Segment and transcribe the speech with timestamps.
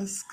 [0.00, 0.26] mask.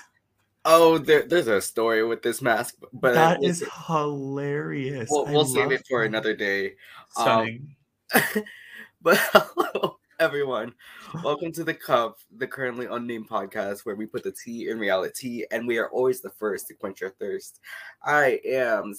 [0.64, 5.08] Oh, there, there's a story with this mask, but That is hilarious.
[5.10, 6.08] we'll, we'll save it for that.
[6.08, 6.74] another day.
[7.16, 7.68] Um,
[9.00, 10.74] But hello, everyone.
[11.22, 15.44] Welcome to the Cup, the currently unnamed podcast where we put the tea in reality,
[15.52, 17.60] and we are always the first to quench your thirst.
[18.02, 18.94] I am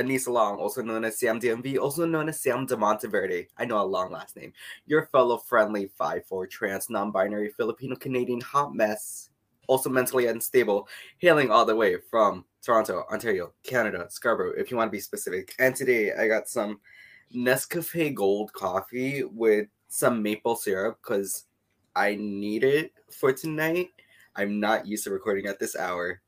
[0.00, 3.48] Aneesa Long, also known as Sam DMV, also known as Sam de Monteverde.
[3.58, 4.54] I know a long last name.
[4.86, 9.28] Your fellow friendly 5'4 trans non-binary Filipino Canadian hot mess,
[9.72, 10.86] also mentally unstable,
[11.16, 15.54] hailing all the way from Toronto, Ontario, Canada, Scarborough, if you want to be specific.
[15.58, 16.78] And today I got some
[17.34, 21.46] Nescafe Gold coffee with some maple syrup because
[21.96, 23.88] I need it for tonight.
[24.36, 26.20] I'm not used to recording at this hour.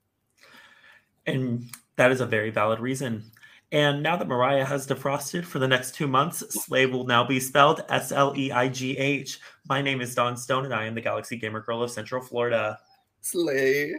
[1.26, 3.30] And that is a very valid reason.
[3.72, 7.40] And now that Mariah has defrosted for the next two months, Slay will now be
[7.40, 9.40] spelled S L E I G H.
[9.68, 12.78] My name is Dawn Stone, and I am the Galaxy Gamer Girl of Central Florida.
[13.24, 13.94] Slay.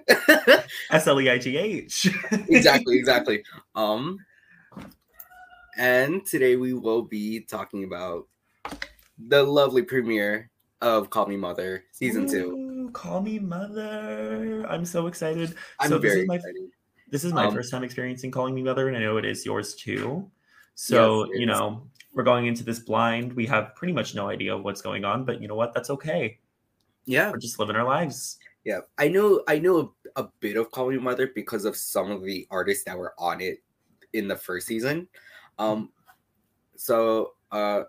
[0.92, 2.08] S L E I G H.
[2.48, 3.44] exactly, exactly.
[3.74, 4.20] Um
[5.78, 8.28] and today we will be talking about
[9.28, 12.92] the lovely premiere of Call Me Mother season 2.
[12.94, 14.64] Call me mother.
[14.70, 15.56] I'm so excited.
[15.80, 16.70] I'm so this very is my excited.
[17.10, 19.44] this is my Um, first time experiencing calling me mother, and I know it is
[19.44, 20.30] yours too.
[20.76, 23.34] So, Yes, you know, we're going into this blind.
[23.34, 25.74] We have pretty much no idea of what's going on, but you know what?
[25.74, 26.38] That's okay.
[27.06, 27.32] Yeah.
[27.32, 28.38] We're just living our lives.
[28.66, 29.44] Yeah, I know.
[29.48, 32.84] I know a, a bit of Call Me Mother because of some of the artists
[32.86, 33.62] that were on it
[34.14, 35.08] in the first season.
[35.60, 35.92] Um,
[36.76, 37.84] so uh,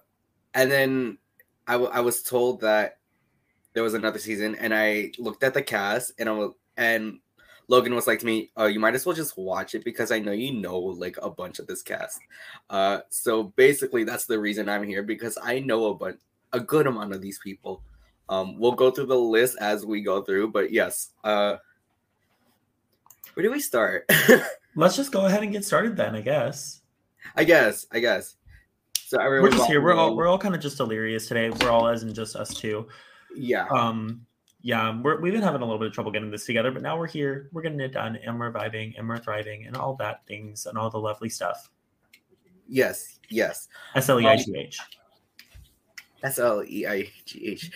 [0.55, 1.19] and then
[1.67, 2.99] I, w- I was told that
[3.75, 7.21] there was another season, and I looked at the cast, and I was and
[7.69, 10.19] Logan was like to me, "Oh, you might as well just watch it because I
[10.19, 12.21] know you know like a bunch of this cast."
[12.71, 16.21] Uh, so basically, that's the reason I'm here because I know a bunch,
[16.53, 17.83] a good amount of these people.
[18.29, 21.11] Um, we'll go through the list as we go through, but yes.
[21.23, 21.57] Uh,
[23.35, 24.11] where do we start?
[24.77, 26.83] Let's just go ahead and get started then, I guess.
[27.35, 27.87] I guess.
[27.93, 28.37] I guess.
[28.99, 29.51] So everyone.
[29.51, 29.81] We're just here.
[29.81, 31.51] We're all we're all kind of just delirious today.
[31.51, 32.89] We're all as in just us two.
[33.35, 33.67] Yeah.
[33.69, 34.27] Um
[34.67, 36.99] yeah, we're, we've been having a little bit of trouble getting this together, but now
[36.99, 37.49] we're here.
[37.53, 40.77] We're getting it done, and we're vibing, and we're thriving, and all that things, and
[40.77, 41.71] all the lovely stuff.
[42.67, 43.21] Yes.
[43.29, 43.69] Yes.
[43.95, 44.81] S L E I G H.
[46.25, 47.71] S L E I G H.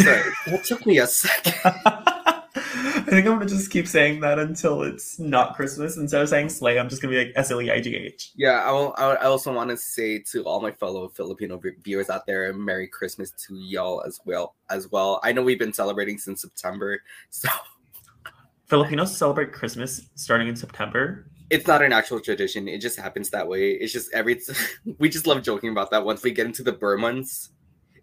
[0.00, 1.54] Sorry, that took me a second.
[1.64, 5.96] I think I'm gonna just keep saying that until it's not Christmas.
[5.96, 8.32] Instead of saying sleigh, I'm just gonna be like S L E I G H.
[8.36, 12.08] Yeah, I, will, I I also want to say to all my fellow Filipino viewers
[12.10, 14.54] out there, Merry Christmas to y'all as well.
[14.68, 17.48] As well, I know we've been celebrating since September, so
[18.66, 21.26] Filipinos celebrate Christmas starting in September.
[21.50, 22.68] it's not an actual tradition.
[22.68, 23.72] It just happens that way.
[23.72, 24.40] It's just every
[24.98, 26.04] we just love joking about that.
[26.04, 27.50] Once we get into the Ber months,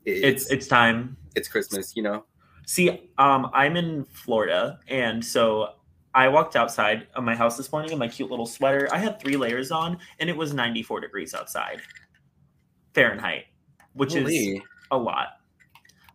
[0.05, 1.15] It's it's it's time.
[1.37, 1.95] It's Christmas.
[1.95, 2.25] You know.
[2.65, 5.75] See, um, I'm in Florida, and so
[6.13, 8.89] I walked outside of my house this morning in my cute little sweater.
[8.91, 11.79] I had three layers on, and it was 94 degrees outside,
[12.93, 13.45] Fahrenheit,
[13.93, 14.59] which is
[14.91, 15.27] a lot.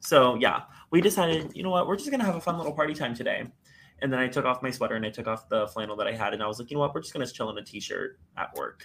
[0.01, 2.95] So yeah, we decided, you know what, we're just gonna have a fun little party
[2.95, 3.47] time today.
[4.01, 6.13] And then I took off my sweater and I took off the flannel that I
[6.13, 8.19] had, and I was like, you know what, we're just gonna chill in a t-shirt
[8.37, 8.85] at work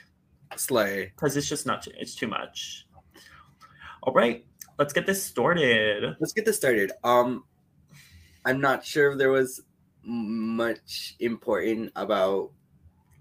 [0.55, 1.11] slay.
[1.15, 2.85] because it's just not, it's too much.
[4.03, 4.45] All right,
[4.77, 6.15] let's get this started.
[6.19, 6.91] Let's get this started.
[7.03, 7.43] Um,
[8.45, 9.61] I'm not sure if there was
[10.03, 12.51] much important about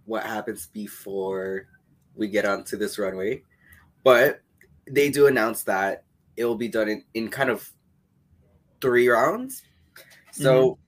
[0.05, 1.67] what happens before
[2.15, 3.43] we get onto this runway,
[4.05, 4.41] but
[4.89, 6.05] they do announce that
[6.37, 7.69] it will be done in, in kind of
[8.81, 9.63] three rounds.
[10.31, 10.79] So,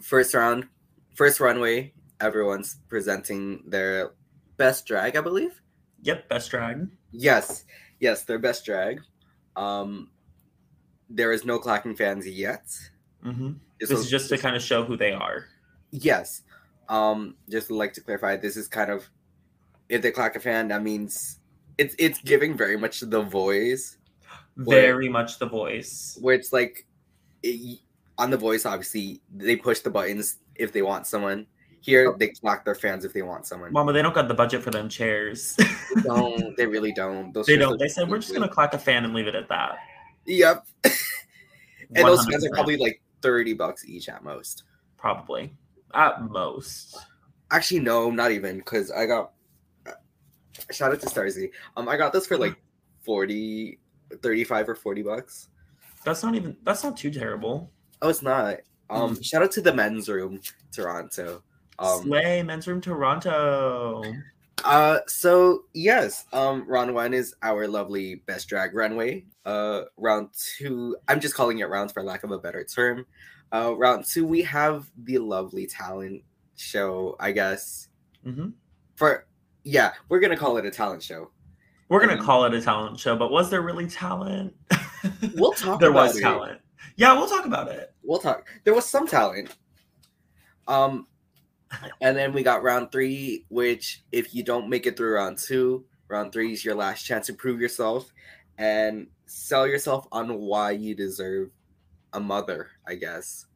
[0.00, 0.68] first round,
[1.14, 4.12] first runway, everyone's presenting their
[4.56, 5.60] best drag, I believe.
[6.02, 6.88] Yep, best drag.
[7.10, 7.64] Yes,
[7.98, 9.00] yes, their best drag.
[9.56, 10.10] Um,
[11.10, 12.64] there is no clacking fans yet.
[13.22, 15.46] hmm This is just to kind of show who they are.
[15.90, 16.42] yes.
[16.88, 19.08] Um, just like to clarify, this is kind of
[19.88, 21.38] if they clack a fan, that means
[21.78, 23.96] it's it's giving very much the voice,
[24.56, 26.18] Very much the voice.
[26.20, 26.86] where it's like
[27.42, 27.78] it,
[28.18, 28.66] on the voice.
[28.66, 31.46] Obviously, they push the buttons if they want someone.
[31.84, 33.70] Here, they clack their fans if they want someone.
[33.70, 35.54] Mama, they don't got the budget for them chairs.
[35.94, 37.32] They don't they really don't?
[37.32, 37.78] Those they don't.
[37.78, 39.76] They said we're just gonna clack a fan and leave it at that.
[40.26, 40.66] Yep.
[40.84, 44.64] and those fans are probably like thirty bucks each at most.
[44.96, 45.54] probably
[45.92, 46.96] at most.
[47.50, 49.32] Actually, no, not even because I got.
[50.72, 51.50] Shout out to Starzy.
[51.76, 52.56] Um, I got this for like
[53.02, 53.78] 40,
[54.22, 55.48] 35 or forty bucks.
[56.04, 56.56] That's not even.
[56.64, 57.70] That's not too terrible.
[58.00, 58.56] Oh, it's not.
[58.90, 60.40] Um, shout out to the men's room,
[60.72, 61.42] Toronto.
[61.78, 64.02] Um, Slay men's room Toronto.
[64.64, 69.24] uh, so yes, um, round one is our lovely best drag runway.
[69.44, 70.28] Uh, round
[70.58, 73.06] two, I'm just calling it rounds for lack of a better term.
[73.52, 76.22] Uh, round two, we have the lovely talent
[76.56, 77.16] show.
[77.20, 77.88] I guess
[78.26, 78.48] Mm-hmm.
[78.96, 79.26] for
[79.64, 81.30] yeah, we're gonna call it a talent show.
[81.90, 84.54] We're gonna Um, call it a talent show, but was there really talent?
[85.34, 85.80] We'll talk.
[85.80, 86.22] there about was it.
[86.22, 86.60] talent.
[86.96, 87.92] Yeah, we'll talk about it.
[88.02, 88.46] We'll talk.
[88.64, 89.54] There was some talent.
[90.66, 91.06] Um,
[92.00, 95.84] and then we got round three, which if you don't make it through round two,
[96.08, 98.12] round three is your last chance to prove yourself
[98.58, 101.50] and sell yourself on why you deserve
[102.12, 102.70] a mother.
[102.86, 103.46] I guess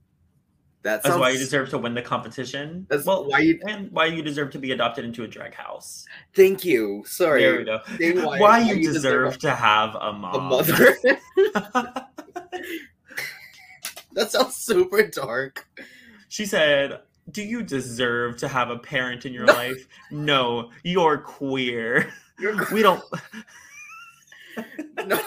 [0.83, 2.87] that's That's why you deserve to win the competition.
[2.89, 3.61] That's well, why you.
[3.67, 6.07] and why you deserve to be adopted into a drag house.
[6.35, 7.03] Thank you.
[7.07, 7.43] Sorry.
[7.43, 7.81] There we go.
[7.99, 10.35] Why, why- why you you deserve, deserve to have a mom.
[10.35, 10.97] a mother.
[14.13, 15.67] that sounds super dark.
[16.29, 17.01] she said,
[17.31, 19.87] "Do you deserve to have a parent in your life?
[20.11, 22.13] No, you're queer.
[22.39, 23.03] You're We don't."
[25.07, 25.21] no,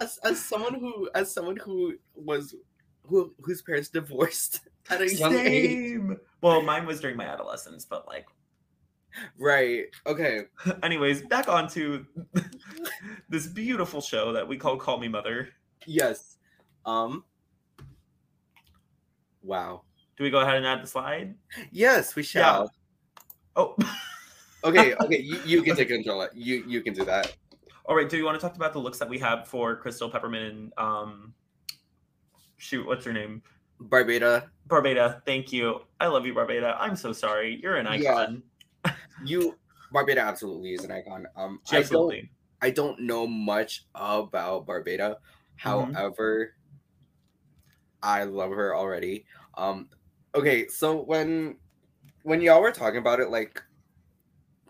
[0.00, 2.54] as, as someone who as someone who was
[3.02, 4.60] who whose parents divorced
[4.90, 5.70] at a young age.
[5.70, 6.16] Same.
[6.40, 8.26] Well, mine was during my adolescence, but like,
[9.38, 9.86] Right.
[10.06, 10.42] Okay.
[10.82, 12.04] anyways, back onto
[13.28, 15.48] this beautiful show that we call "Call Me Mother."
[15.86, 16.36] Yes.
[16.84, 17.24] Um.
[19.42, 19.82] Wow.
[20.16, 21.34] Do we go ahead and add the slide?
[21.72, 22.72] Yes, we shall.
[23.56, 23.76] Oh,
[24.64, 24.94] Okay.
[24.94, 25.20] Okay.
[25.20, 26.26] You, you can take control.
[26.32, 27.36] You you can do that.
[27.84, 28.08] all right.
[28.08, 30.72] Do you want to talk about the looks that we have for Crystal Peppermint and
[30.78, 31.34] um,
[32.56, 33.42] shoot, what's her name?
[33.82, 35.20] Barbada, Barbada.
[35.26, 35.80] Thank you.
[36.00, 36.76] I love you, Barbada.
[36.78, 37.60] I'm so sorry.
[37.62, 38.12] You're an Yeah.
[38.14, 38.42] icon.
[39.24, 39.54] you
[39.92, 41.26] Barbada absolutely is an icon.
[41.36, 42.24] Um, She I don't.
[42.62, 45.16] I don't know much about Barbada.
[45.16, 45.92] Mhm.
[45.92, 46.54] However,
[48.02, 49.26] I love her already.
[49.56, 49.88] Um
[50.34, 51.58] okay, so when
[52.22, 53.62] when y'all were talking about it like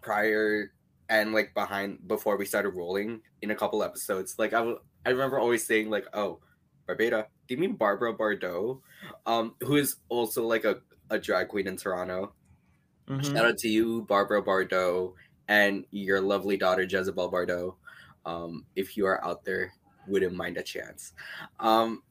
[0.02, 0.72] prior
[1.08, 5.10] and like behind before we started rolling in a couple episodes, like I w- I
[5.10, 6.40] remember always saying like, "Oh,
[6.88, 8.80] Barbada, do you mean Barbara Bardot?"
[9.26, 12.34] Um who is also like a a drag queen in Toronto.
[13.08, 13.36] Mhm.
[13.36, 15.14] Shout out to you, Barbara Bardot,
[15.48, 17.76] and your lovely daughter Jezebel Bardot.
[18.26, 19.74] Um, if you are out there,
[20.06, 21.12] wouldn't mind a chance.
[21.60, 22.02] Um,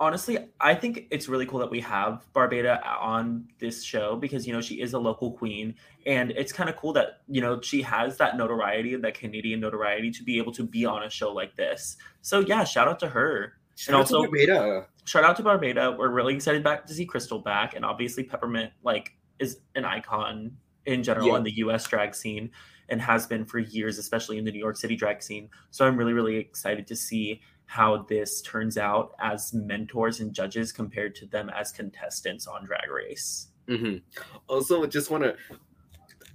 [0.00, 4.52] honestly, I think it's really cool that we have Barbada on this show because you
[4.52, 5.74] know she is a local queen,
[6.06, 9.60] and it's kind of cool that you know she has that notoriety, and that Canadian
[9.60, 11.96] notoriety, to be able to be on a show like this.
[12.22, 13.54] So yeah, shout out to her.
[13.76, 14.86] shout And out to also- Barbada.
[15.04, 15.96] Shout out to Barbada.
[15.96, 20.56] We're really excited back to see Crystal back, and obviously Peppermint like is an icon
[20.84, 21.36] in general Yeah.
[21.36, 21.86] in the U.S.
[21.86, 22.50] drag scene
[22.90, 25.48] and has been for years, especially in the New York City drag scene.
[25.70, 30.72] So I'm really, really excited to see how this turns out as mentors and judges
[30.72, 33.48] compared to them as contestants on Drag Race.
[33.68, 34.00] Mhm.
[34.46, 35.36] Also, just want to.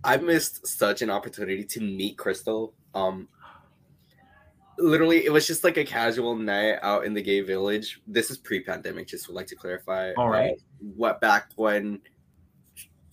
[0.03, 2.75] I missed such an opportunity to meet Crystal.
[2.93, 3.27] Um,
[4.77, 7.99] literally, it was just like a casual night out in the gay village.
[8.05, 9.07] This is pre-pandemic.
[9.07, 10.13] Just would like to clarify.
[10.13, 10.61] All right.
[10.95, 11.99] What back when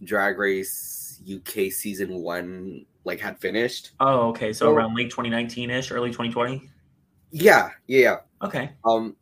[0.04, 3.92] Drag Race UK season one like had finished?
[4.00, 4.52] Oh, okay.
[4.52, 6.68] So Well- around late 2019 ish, early 2020.
[7.30, 8.18] Yeah, yeah.
[8.42, 8.70] Okay.
[8.84, 9.16] Um,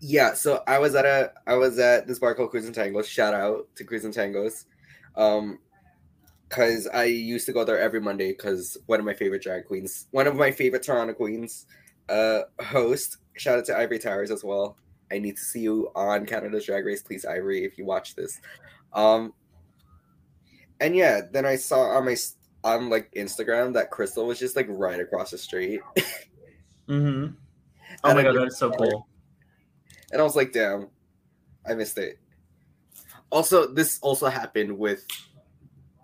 [0.00, 0.34] yeah.
[0.34, 3.06] So I was at a I was at this bar called Crews and Tangos.
[3.06, 4.64] Shout out to Crews and Tangos.
[5.16, 5.58] Um,
[6.48, 10.06] because I used to go there every Monday because one of my favorite drag queens,
[10.12, 11.66] one of my favorite Toronto queens,
[12.08, 13.16] uh, host.
[13.36, 14.76] Shout out to Ivory Towers as well.
[15.10, 18.40] I need to see you on Canada's Drag Race, please, Ivory, if you watch this.
[18.92, 19.32] Um,
[20.80, 22.16] and yeah, then I saw on my
[22.62, 25.80] on like Instagram that Crystal was just like right across the street,
[26.88, 27.34] Mm-hmm.
[28.04, 29.08] Oh And my I god, that is so cool.
[30.12, 30.88] and I was like, damn,
[31.68, 32.18] I missed it.
[33.30, 35.06] Also, this also happened with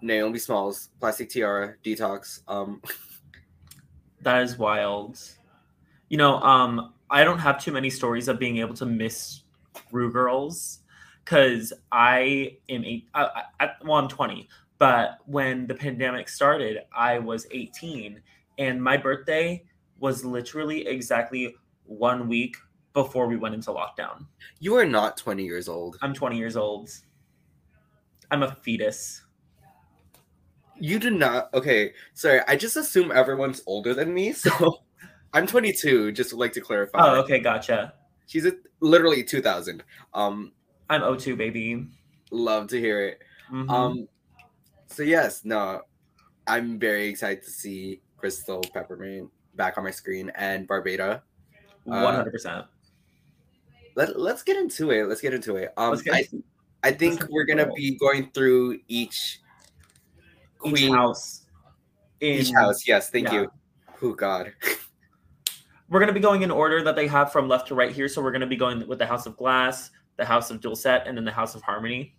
[0.02, 2.40] Naomi Smalls, Plastique Tiara, Detox.
[2.48, 2.82] Um,
[4.22, 5.18] That is wild.
[6.08, 9.42] You know, um, I don't have too many stories of being able to miss
[9.92, 10.80] Rue Girls
[11.24, 13.08] because I am eight.
[13.14, 18.20] I, I, well, I'm 20, but when the pandemic started, I was 18,
[18.58, 19.64] and my birthday
[20.00, 21.54] was literally exactly
[21.84, 22.56] one week
[22.92, 24.26] before we went into lockdown.
[24.58, 25.96] you are not 20 years old.
[26.02, 26.90] I'm 20 years old.
[28.32, 29.22] I'm a fetus.
[30.78, 31.52] You do not.
[31.54, 32.40] Okay, sorry.
[32.48, 34.80] I just assume everyone's older than me, so
[35.34, 36.12] I'm 22.
[36.12, 36.98] Just like to clarify.
[37.00, 37.94] Oh, okay, gotcha.
[38.26, 39.82] She's a, literally 2000.
[40.14, 40.52] Um,
[40.88, 41.86] I'm O2, baby.
[42.30, 43.18] love to hear it.
[43.52, 43.68] Mhm.
[43.70, 44.08] Um,
[44.86, 45.82] so yes, no,
[46.46, 51.22] I'm very excited to see Crystal Peppermint back on my screen and Barbada.
[51.86, 52.66] uh, 100%.
[53.96, 55.06] Let, let's get into it.
[55.06, 55.72] Let's get into it.
[55.76, 56.26] Um, I,
[56.82, 59.40] I think we're gonna be going through each
[60.64, 61.46] each queen house.
[62.20, 62.86] In, each house.
[62.86, 63.42] Yes, thank yeah.
[63.42, 63.52] you.
[64.02, 64.52] Oh God.
[65.88, 68.08] we're gonna be going in order that they have from left to right here.
[68.08, 71.16] So we're gonna be going with the House of Glass, the House of Dulcet, and
[71.16, 72.12] then the House of Harmonie,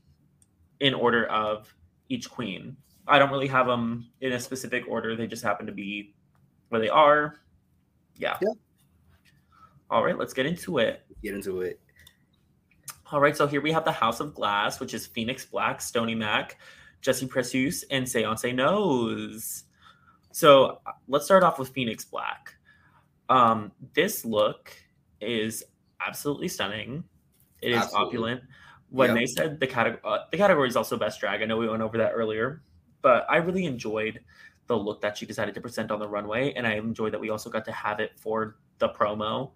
[0.79, 1.73] in order of
[2.09, 2.75] each queen.
[3.07, 5.15] I don't really have them in a specific order.
[5.15, 6.13] They just happen to be
[6.71, 7.35] where they are.
[8.17, 8.37] Yeah.
[8.41, 8.53] Yeah.
[9.89, 11.03] All right, let's get into it.
[11.21, 11.79] Get into it.
[13.11, 16.15] All right, so here we have the House of Glass, which is Phoenix Black, Stony
[16.15, 16.57] Mac,
[17.01, 19.65] Jesse Precious, and Seance Knows.
[20.31, 22.55] So let's start off with Phoenix Black.
[23.27, 24.71] Um, this look
[25.19, 25.61] is
[26.05, 27.03] absolutely stunning.
[27.61, 28.07] It is Absolutely.
[28.07, 28.41] opulent.
[28.89, 29.17] When Yep.
[29.17, 31.41] they said the category, uh, the category is also best drag.
[31.41, 32.63] I know we went over that earlier,
[33.01, 34.21] but I really enjoyed
[34.71, 37.29] the look that she decided to present on the runway, and I enjoyed that we
[37.29, 39.51] also got to have it for the promo.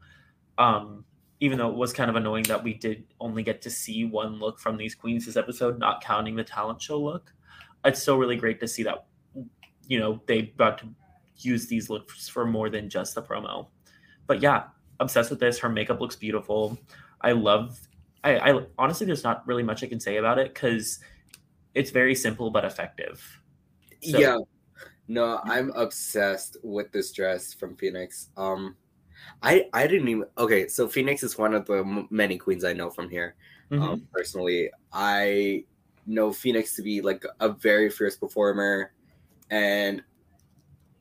[0.57, 1.05] Um,
[1.39, 4.39] even though it was kind of annoying that we did only get to see one
[4.39, 7.33] look from these queens this episode, not counting the talent show look,
[7.85, 9.05] it's still really great to see that
[9.87, 10.87] you know they got to
[11.37, 13.67] use these looks for more than just the promo.
[14.27, 14.63] But yeah,
[14.99, 15.59] obsessed with this.
[15.59, 16.77] Her makeup looks beautiful.
[17.21, 17.79] I love.
[18.21, 20.99] I, I honestly, there's not really much I can say about it because
[21.73, 23.39] it's very simple but effective.
[24.03, 24.37] So- yeah.
[25.07, 28.29] No, I'm obsessed with this dress from Phoenix.
[28.37, 28.75] Um,
[29.41, 30.25] I I didn't even.
[30.37, 33.35] Okay, so Phoenix is one of the m- many queens I know from here.
[33.71, 33.81] Mhm.
[33.81, 35.65] Um, personally, I
[36.05, 38.93] know Phoenix to be like a very fierce performer,
[39.49, 40.03] and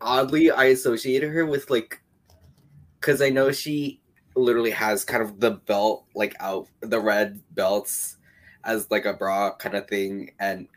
[0.00, 2.02] oddly, I associated her with like,
[3.00, 4.00] because I know she
[4.36, 8.16] literally has kind of the belt like out the red belts
[8.64, 10.68] as like a bra kind of thing, and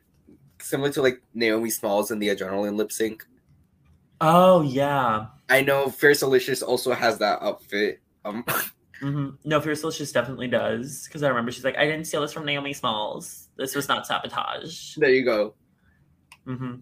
[0.67, 3.25] similar to like Naomi Smalls in the Adrenaline lip sync.
[4.21, 5.27] oh yeah.
[5.49, 8.01] I know Fierce Delicious also has that outfit.
[8.25, 8.43] Um,
[8.99, 12.33] hmm No, Fierce Delicious definitely does because I remember she's like, I didn't steal this
[12.33, 13.47] from Naomi Smalls.
[13.57, 14.95] This was not sabotage.
[14.97, 15.53] there you go.
[16.45, 16.75] hmm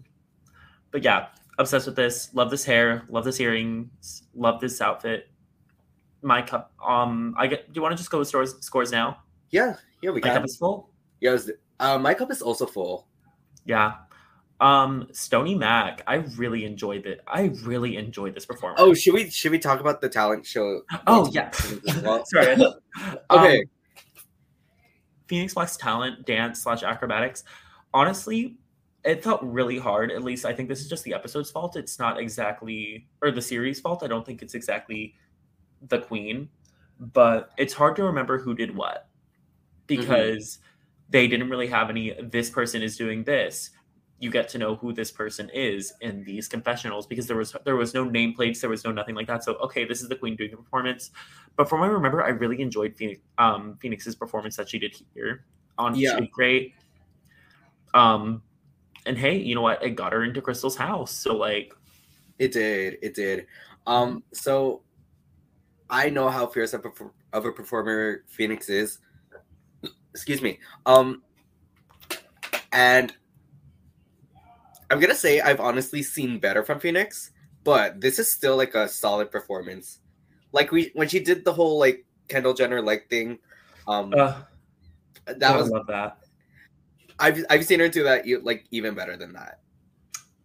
[0.90, 1.28] But yeah,
[1.58, 2.30] obsessed with this.
[2.34, 3.04] Love this hair.
[3.08, 4.24] Love this earrings.
[4.34, 5.28] Love this outfit.
[6.22, 6.72] My cup.
[6.84, 7.72] Um, I get.
[7.72, 8.54] Do you want to just go with scores?
[8.60, 9.18] Scores now.
[9.50, 10.28] Yeah, yeah, we go.
[10.28, 10.40] My got.
[10.40, 10.90] cup is full.
[11.20, 13.06] Yes, uh, my cup is also full.
[13.66, 13.94] Yeah.
[14.58, 16.02] Um, Stony Mac.
[16.06, 17.20] I really enjoyed it.
[17.26, 18.80] I really enjoyed this performance.
[18.80, 20.82] Oh, should we should we talk about the talent show?
[21.06, 21.50] Oh, yeah.
[22.02, 22.24] well?
[22.26, 22.56] Sorry.
[23.30, 23.58] Okay.
[23.58, 23.64] Um,
[25.26, 27.44] Phoenix Black's talent, dance slash acrobatics.
[27.92, 28.56] Honestly,
[29.04, 30.10] it felt really hard.
[30.10, 31.76] At least I think this is just the episode's fault.
[31.76, 34.02] It's not exactly or the series' fault.
[34.02, 35.14] I don't think it's exactly
[35.88, 36.48] the queen,
[36.98, 39.08] but it's hard to remember who did what
[39.86, 40.58] because
[41.08, 42.14] they didn't really have any.
[42.20, 43.70] This person is doing this.
[44.18, 47.76] You get to know who this person is in these confessionals because there was there
[47.76, 49.44] was no nameplates, there was no nothing like that.
[49.44, 51.10] So okay, this is the queen doing the performance.
[51.56, 54.96] But from what I remember, I really enjoyed Phoenix, um, Phoenix's performance that she did
[55.14, 55.44] here.
[55.78, 56.18] On Yeah.
[56.32, 56.74] great.
[57.94, 58.42] Um,
[59.04, 59.82] and hey, you know what?
[59.82, 61.12] It got her into Crystal's house.
[61.12, 61.74] So like,
[62.38, 62.98] It did.
[63.02, 63.46] It did.
[63.86, 64.24] Um.
[64.32, 64.82] So,
[65.88, 66.90] I know how fierce of a,
[67.36, 68.98] of a performer Phoenix is.
[70.16, 70.58] Excuse me.
[70.86, 71.22] Um.
[72.72, 73.12] And
[74.90, 77.32] I'm gonna say I've honestly seen better from Phoenix,
[77.64, 80.00] but this is still like a solid performance.
[80.52, 83.38] Like we when she did the whole like Kendall Jenner like thing,
[83.88, 84.42] um, uh,
[85.26, 86.18] that I was love that.
[87.18, 89.60] I've I've seen her do that like even better than that.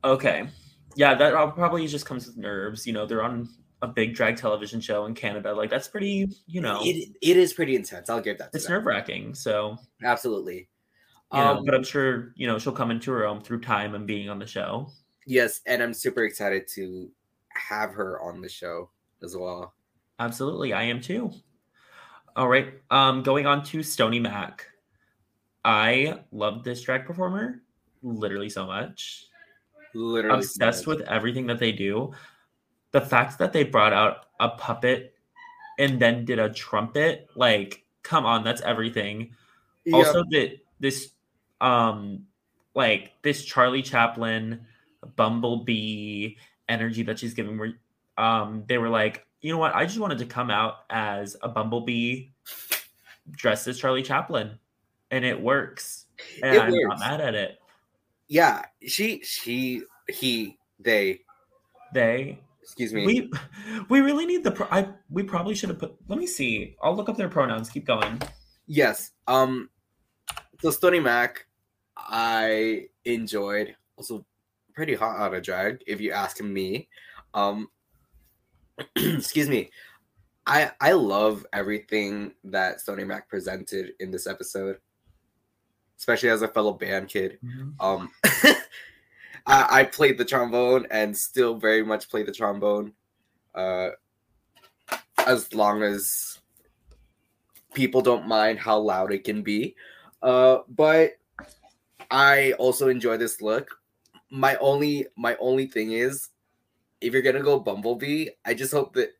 [0.04, 0.48] Okay,
[0.96, 2.88] yeah, that probably just comes with nerves.
[2.88, 3.50] You know, they're on
[3.82, 5.54] a big drag television show in Canada.
[5.54, 6.30] Like that's pretty.
[6.48, 8.10] You know, It it is pretty intense.
[8.10, 8.52] I'll give that.
[8.52, 9.34] To it's nerve wracking.
[9.34, 10.70] So Absolutely.
[11.34, 14.06] know, Um, but I'm sure you know she'll come into her own through time and
[14.06, 14.90] being on the show.
[15.26, 17.10] yes, and I'm super excited to
[17.50, 18.90] have her on the show
[19.24, 19.74] as well.
[20.20, 21.32] Absolutely, I am too.
[22.36, 24.68] All right, um, going on to Stony Mac.
[25.66, 27.62] I love this drag performer
[28.04, 29.26] literally so much.
[29.94, 32.12] Literally Obsessed with everything that they do.
[32.92, 35.14] The fact that they brought out a puppet
[35.80, 39.36] and then did a trumpet, like, come on, that's everything.
[39.86, 41.12] Yeah, Also, that this,
[41.62, 42.26] um,
[42.76, 44.66] like this Charlie Chaplin,
[45.16, 46.36] Bumblebee
[46.70, 47.58] energy that she's giving.
[47.58, 47.74] Where,
[48.18, 49.74] um, they were like, you know what?
[49.74, 52.28] I just wanted to come out as a Bumblebee
[53.32, 54.60] dressed as Charlie Chaplin,
[55.10, 56.06] and it works.
[56.44, 57.60] And It I'm not mad at it.
[58.28, 58.66] yeah.
[58.86, 61.22] She she he they
[61.94, 63.06] They excuse me.
[63.06, 63.32] we
[63.90, 66.76] we really need the pro- I we probably should have put let me see.
[66.82, 67.70] I'll look up their pronouns.
[67.70, 68.22] Keep going.
[68.68, 69.12] yes.
[69.28, 69.70] Um.
[70.62, 71.48] So Stony Mac,
[71.98, 73.76] I enjoyed.
[73.98, 74.26] Also,
[74.74, 76.88] pretty hot out of drag, if you ask me.
[77.34, 77.68] Um.
[78.96, 79.70] excuse me.
[80.48, 84.78] I I love everything that Stony Mac presented in this episode,
[86.00, 87.38] especially as a fellow band kid.
[87.80, 88.10] Um,
[89.46, 92.94] I, I played the trombone and still very much play the trombone.
[93.54, 93.92] Uh,
[95.28, 96.40] as long as
[97.74, 99.76] people don't mind how loud it can be.
[100.22, 101.14] Uh, but
[102.10, 103.70] I also enjoy this look.
[104.30, 106.30] My only my only thing is
[107.02, 109.14] if you're gonna go Bumblebee, I just hope that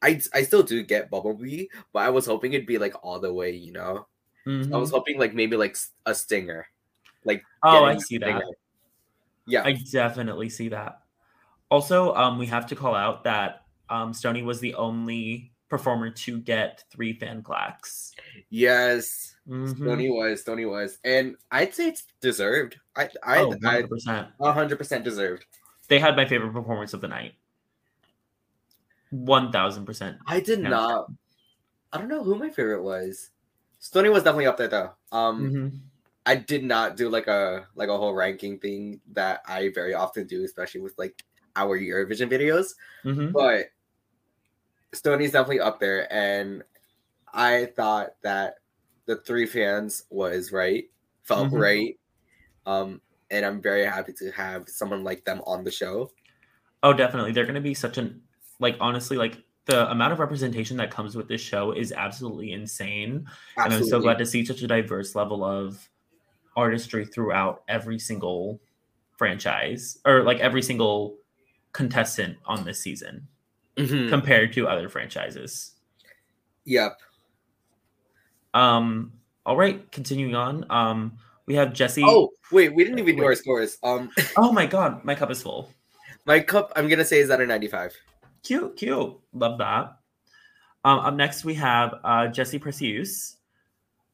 [0.00, 3.32] I I still do get Bumblebee, but I was hoping it'd be like all the
[3.32, 4.06] way, you know.
[4.46, 4.74] Mhm.
[4.74, 6.66] I was hoping like maybe like a stinger,
[7.24, 8.42] like Oh, I see that.
[9.46, 11.02] Yeah, I definitely see that.
[11.70, 16.40] Also, um, we have to call out that um, Stony was the only performer to
[16.40, 18.16] get three fan clacks.
[18.50, 19.74] yes, Mhm.
[19.76, 22.78] Stony was, Stony was, and I'd say it's deserved.
[22.96, 24.32] I I Oh, 100%.
[24.40, 25.46] hundred percent deserved.
[25.86, 27.36] They had my favorite performance of the night.
[29.10, 30.18] 1000%.
[30.26, 31.10] I did not.
[31.92, 33.30] I don't know who my favorite was.
[33.80, 34.94] Stony was definitely up there though.
[35.12, 35.91] Um, Mhm.
[36.24, 40.26] I did not do like a like a whole ranking thing that I very often
[40.26, 41.24] do, especially with like
[41.56, 42.74] our Eurovision videos.
[43.04, 43.32] Mhm.
[43.32, 43.66] But
[44.92, 46.62] Stony's definitely up there, and
[47.32, 48.56] I thought that
[49.06, 50.84] the three fans was right,
[51.22, 51.60] felt Mhm.
[51.60, 51.98] right.
[52.66, 53.00] Um,
[53.30, 56.12] and I'm very happy to have someone like them on the show.
[56.82, 57.32] Oh, definitely.
[57.32, 58.22] They're going to be such an
[58.60, 63.26] like honestly like the amount of representation that comes with this show is absolutely insane.
[63.56, 65.88] And I'm so glad to see such a diverse level of
[66.56, 68.60] artistry throughout every single
[69.16, 71.16] franchise or like every single
[71.72, 73.26] contestant on this season
[73.76, 74.08] Mhm.
[74.10, 75.72] compared to other franchises.
[76.64, 76.98] Yep.
[78.54, 79.12] Um
[79.44, 80.64] all right, continuing on.
[80.70, 82.02] Um we have Jesse.
[82.04, 83.78] Oh wait, we didn't even do our scores.
[83.82, 85.72] Um, oh my god, my cup is full.
[86.26, 87.94] my cup, I'm gonna say is at a 95.
[88.42, 89.16] Cute, cute.
[89.32, 89.96] Love that.
[90.84, 93.36] Um, up next, we have uh, Jessie Precious.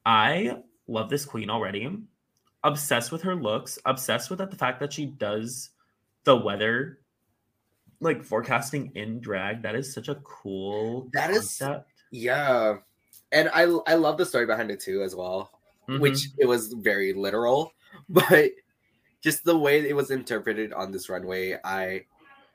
[0.05, 1.97] I love this queen already.
[2.63, 3.79] Obsessed with her looks.
[3.85, 5.69] Obsessed with the fact that she does
[6.25, 6.99] the weather,
[8.01, 9.61] like forecasting in drag.
[9.63, 11.89] That is such a cool That is- concept.
[12.11, 12.77] Yeah,
[13.31, 15.51] and I I love the story behind it too as well.
[15.87, 16.01] Mhm.
[16.01, 17.71] which it was very literal,
[18.09, 18.51] but
[19.21, 22.05] just the way it was interpreted on this runway, I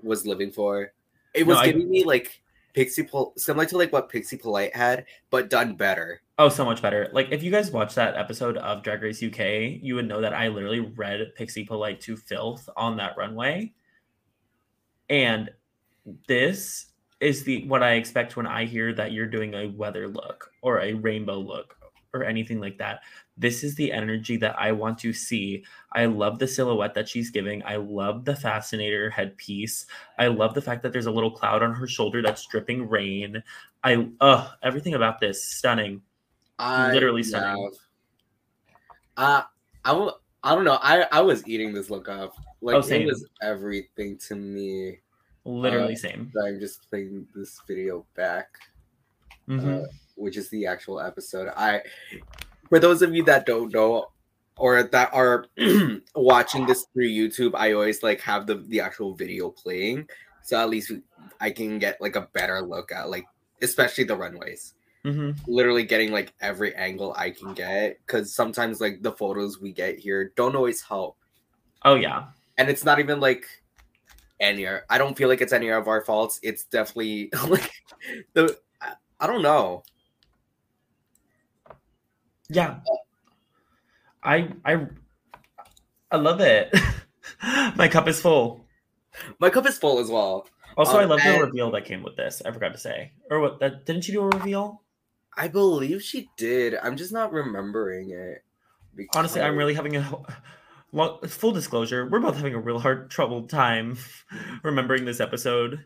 [0.03, 0.93] was living for.
[1.35, 2.43] It No, was I- giving me like
[2.75, 6.21] Pixie Pol- similar to like what Pixie Polite had, but done better.
[6.39, 7.09] Oh, so much better.
[7.13, 10.35] Like if you guys watched that episode of Drag Race UK, you would know that
[10.35, 13.73] I literally read Pixie Polite to filth on that runway.
[15.09, 15.51] And
[16.27, 16.87] this
[17.21, 20.81] is the what I expect when I hear that you're doing a weather look or
[20.81, 21.77] a rainbow look
[22.15, 23.01] or anything like that.
[23.37, 25.65] This is the energy that I want to see.
[25.93, 27.63] I love the silhouette that she's giving.
[27.65, 29.87] I love the fascinator headpiece.
[30.19, 33.43] I love the fact that there's a little cloud on her shoulder that's dripping rain.
[33.83, 36.03] I uh everything about this stunning.
[36.59, 37.69] I Literally stunning.
[39.17, 39.43] Uh,
[39.85, 40.79] I don't know.
[40.81, 42.35] I I was eating this look up.
[42.61, 43.05] Like Oh, it same.
[43.05, 45.01] was everything to me.
[45.47, 46.37] Literally Uh, same.
[46.47, 48.49] I'm just playing this video back.
[49.47, 49.75] Mhm.
[49.75, 51.49] uh, which is the actual episode.
[51.57, 51.83] I,
[52.69, 54.09] for those of you that don't know,
[54.57, 55.47] or that are
[56.15, 60.09] watching this through YouTube, I always like have the the actual video playing,
[60.43, 60.93] so at least
[61.41, 63.27] I can get like a better look at like,
[63.63, 64.75] especially the runways.
[65.05, 65.37] Mhm.
[65.47, 69.99] Literally getting like every angle I can get, because sometimes like the photos we get
[69.99, 71.19] here don't always help,
[71.85, 72.27] Oh yeah.
[72.57, 73.45] and it's not even like
[74.41, 74.67] any.
[74.67, 76.41] I don't feel like it's any of our faults.
[76.43, 77.71] It's definitely like
[78.35, 78.57] the.
[79.21, 79.83] I don't know.
[82.49, 82.81] Yeah.
[84.23, 84.87] I I
[86.11, 86.75] I love it.
[87.77, 88.67] My cup is full.
[89.39, 90.47] My cup is full as well.
[90.77, 92.43] Also, I Um, love the reveal that came with this.
[92.45, 93.13] I forgot to say.
[93.31, 94.83] Or what that didn't you do a reveal?
[95.37, 96.75] I believe she did.
[96.83, 98.45] I'm just not remembering it.
[99.15, 100.23] Honestly, I'm really having a
[100.93, 103.99] well, full disclosure, we're both having a real hard troubled time
[104.63, 105.85] remembering this episode.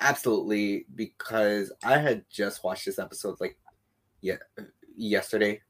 [0.00, 3.56] absolutely because I had just watched this episode like
[4.20, 4.36] yeah
[4.96, 5.60] yesterday.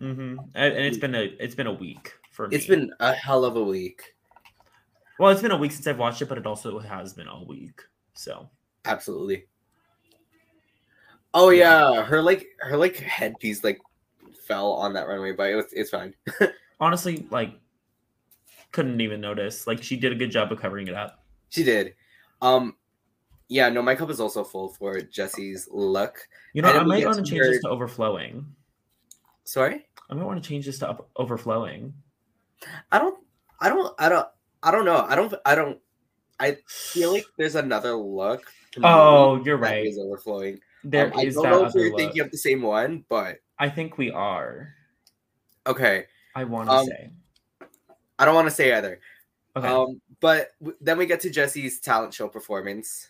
[0.00, 0.38] Mm-hmm.
[0.54, 2.56] And, and it's been a it's been a week for me.
[2.56, 4.14] It's been a hell of a week.
[5.18, 7.42] well, it's been a week since I've watched it, but it also has been a
[7.42, 7.80] week.
[8.14, 8.48] So
[8.84, 9.46] Absolutely.
[11.34, 13.80] Oh yeah, her like her like headpiece like
[14.46, 16.14] fell on that runway, but it was it's fine.
[16.80, 17.52] honestly, like
[18.72, 19.66] couldn't even notice.
[19.66, 21.22] Like she did a good job of covering it up.
[21.50, 21.94] She did.
[22.40, 22.76] Um
[23.48, 26.28] yeah, no, my cup is also full for Jesse's look.
[26.52, 28.46] You know, I might want to change this to overflowing.
[29.44, 29.86] Sorry?
[30.10, 31.92] I might want to change this to up- overflowing.
[32.92, 33.18] I don't
[33.60, 34.26] I don't I don't
[34.62, 35.04] I don't know.
[35.08, 35.78] I don't I don't
[36.40, 38.42] I feel like there's another look.
[38.82, 39.86] Oh, you're right.
[39.86, 40.60] is overflowing.
[40.84, 41.98] There Um, is I don't that know if we're look.
[41.98, 44.74] thinking of the same one, but I think we are.
[45.66, 46.06] okay.
[46.34, 47.10] I want to Um, say.
[48.18, 49.00] I don't want to say either.
[49.56, 49.66] Okay.
[49.66, 53.08] Um, but w- then we get to Jesse's talent show performance.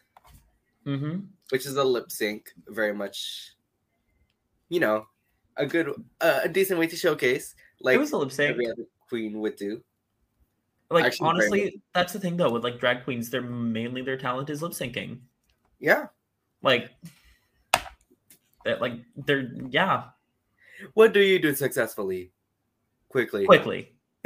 [0.88, 1.18] Mm-hmm.
[1.50, 3.52] which is a lip sync, very much,
[4.70, 5.06] you know,
[5.56, 8.50] a good, uh, a decent way to showcase like it was a lip sync.
[8.52, 9.82] every other queen would do.
[10.90, 14.48] Like actually honestly, that's the thing though with like drag queens, they're mainly their talent
[14.50, 15.18] is lip syncing.
[15.78, 16.06] Yeah.
[16.62, 16.90] Like
[18.64, 20.04] that, like they're yeah,
[20.94, 22.32] What do you do successfully?
[23.10, 23.46] Quickly.
[23.46, 23.92] quickly.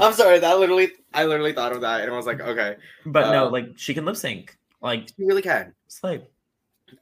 [0.00, 0.38] I'm sorry.
[0.38, 3.50] That literally, I literally thought of that, and I was like, okay, But no, Uh,
[3.50, 4.56] like she can lip sync.
[4.80, 5.74] Like you really can.
[5.88, 6.26] slay.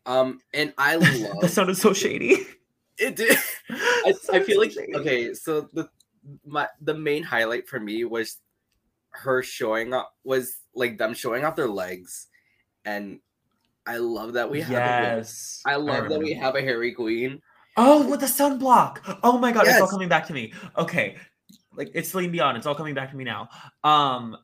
[0.07, 2.47] Um, and I love that sounded so shady.
[2.99, 3.17] it.
[3.17, 3.37] Did,
[3.71, 4.95] I, I feel so like shady.
[4.95, 5.35] okay.
[5.35, 5.89] So the
[6.47, 8.39] my the main highlight for me was
[9.11, 12.29] her showing up was like them showing off their legs,
[12.85, 13.21] and
[13.87, 14.71] I love that we have.
[14.71, 15.61] A, yes.
[15.67, 17.41] I love that we have a hairy queen.
[17.77, 19.19] Oh, with the sunblock.
[19.23, 20.53] Oh my god, it's all coming back to me.
[20.79, 21.17] Okay.
[21.77, 22.57] Like it's Celine Dion.
[22.57, 23.49] It's all coming back to me now.
[23.83, 24.37] Um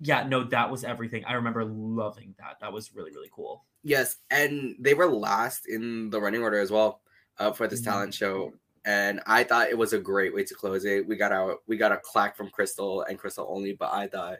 [0.00, 1.24] yeah, no, that was everything.
[1.24, 2.58] I remember loving that.
[2.60, 3.64] That was really, really cool.
[3.82, 7.00] Yes, and they were last in the running order as well
[7.38, 7.84] uh, for this Mhm.
[7.84, 8.52] talent show.
[8.84, 11.06] And I thought it was a great way to close it.
[11.06, 14.38] We got our we got a clack from Crystal and Crystal only, but I thought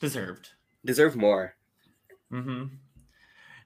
[0.00, 0.50] Deserved.
[0.84, 1.56] deserve more.
[2.32, 2.74] Mm-hmm.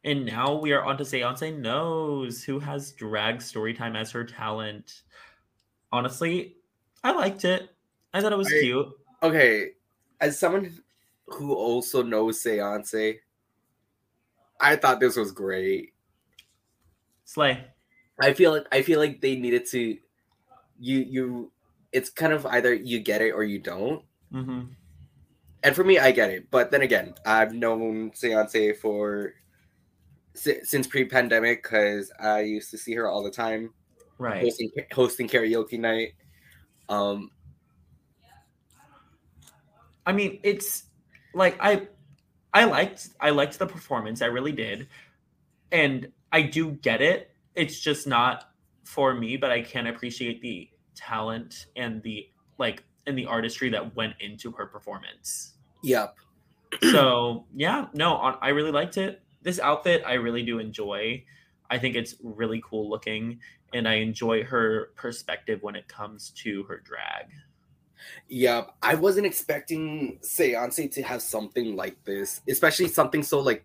[0.05, 5.03] And now we are on to Seance Knows, who has drag storytime as her talent.
[5.93, 6.57] Honestly,
[7.03, 7.71] I liked it.
[8.13, 8.87] I thought it was I- cute.
[9.23, 9.71] Okay,
[10.21, 10.73] as someone
[11.27, 13.15] who also knows Seance,
[14.61, 15.93] I thought this was great.
[17.25, 17.65] Slay.
[18.21, 19.97] I feel like I feel like they needed to
[20.79, 21.53] you you
[21.93, 24.03] it's kind of either you get it or you don't.
[24.33, 24.63] Mm-hmm.
[25.63, 26.51] and for me, I get it.
[26.51, 29.35] But then again, I've known Seance for
[30.35, 33.71] since pre-pandemic because I used to see her all the time
[34.19, 34.43] Right.
[34.43, 36.15] hosting hosting karaoke night.
[36.89, 37.31] Um,
[40.07, 40.85] I mean, it's
[41.35, 41.89] like I
[42.53, 44.23] I liked I liked the performance.
[44.23, 44.89] I really did.
[45.73, 47.31] And I do get it.
[47.55, 48.51] It's just not
[48.85, 53.95] for me, but I can appreciate the talent and the like and the artistry that
[53.97, 55.55] went into her performance.
[55.83, 56.17] yep.
[56.91, 59.23] So, yeah, no, on, I really liked it.
[59.43, 61.25] This outfit I really do enjoy.
[61.71, 63.39] I think it's really cool looking
[63.73, 67.27] and I enjoy her perspective when it comes to her drag.
[68.29, 68.75] Yep.
[68.83, 73.65] I wasn't expecting Seance to have something like this, especially something so like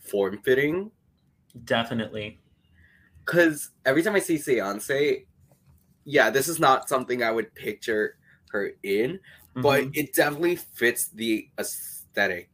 [0.00, 0.90] form fitting.
[1.64, 2.38] Definitely.
[3.24, 5.24] Because every time I see Seance,
[6.04, 8.16] yeah, this is not something I would picture
[8.50, 9.20] her in,
[9.54, 9.96] but Mhm.
[9.96, 12.48] it definitely fits the aesthetic.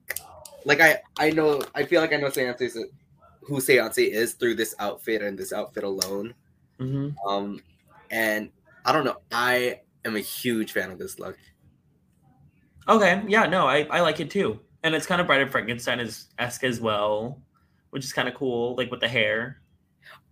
[0.64, 2.78] Like I, I know, I feel like I know Seance is
[3.40, 6.34] who Seance is through this outfit and this outfit alone.
[6.78, 7.14] Mhm.
[7.26, 7.62] Um,
[8.10, 8.50] and
[8.84, 11.38] I don't know, I am a huge fan of this look.
[12.88, 14.60] Okay, yeah, no, I, I like it too.
[14.82, 16.00] And it's kind of Bride of Frankenstein
[16.38, 17.42] esque as well,
[17.90, 19.60] which is kind of cool, like with the hair.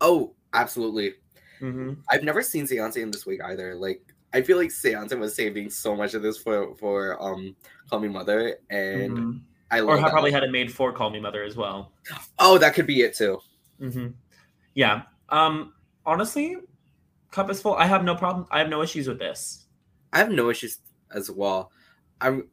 [0.01, 1.15] Oh, absolutely.
[1.61, 3.75] hmm I've never seen Seance in this wig either.
[3.75, 4.03] Like
[4.33, 7.57] I feel like Seance was saving so much of this for for um
[7.91, 10.11] Call Me Mother, and I Or love I that.
[10.11, 11.93] probably had it made for Call Me Mother as well.
[12.39, 13.41] Oh, that could be it too.
[13.79, 14.09] hmm
[14.75, 15.03] Yeah.
[15.29, 15.75] Um.
[16.05, 16.57] Honestly,
[17.37, 17.75] cup is full.
[17.75, 18.47] I have no problem.
[18.51, 19.67] I have no issues with this.
[20.13, 20.79] I have no issues
[21.15, 21.71] as well.
[22.21, 22.49] I'm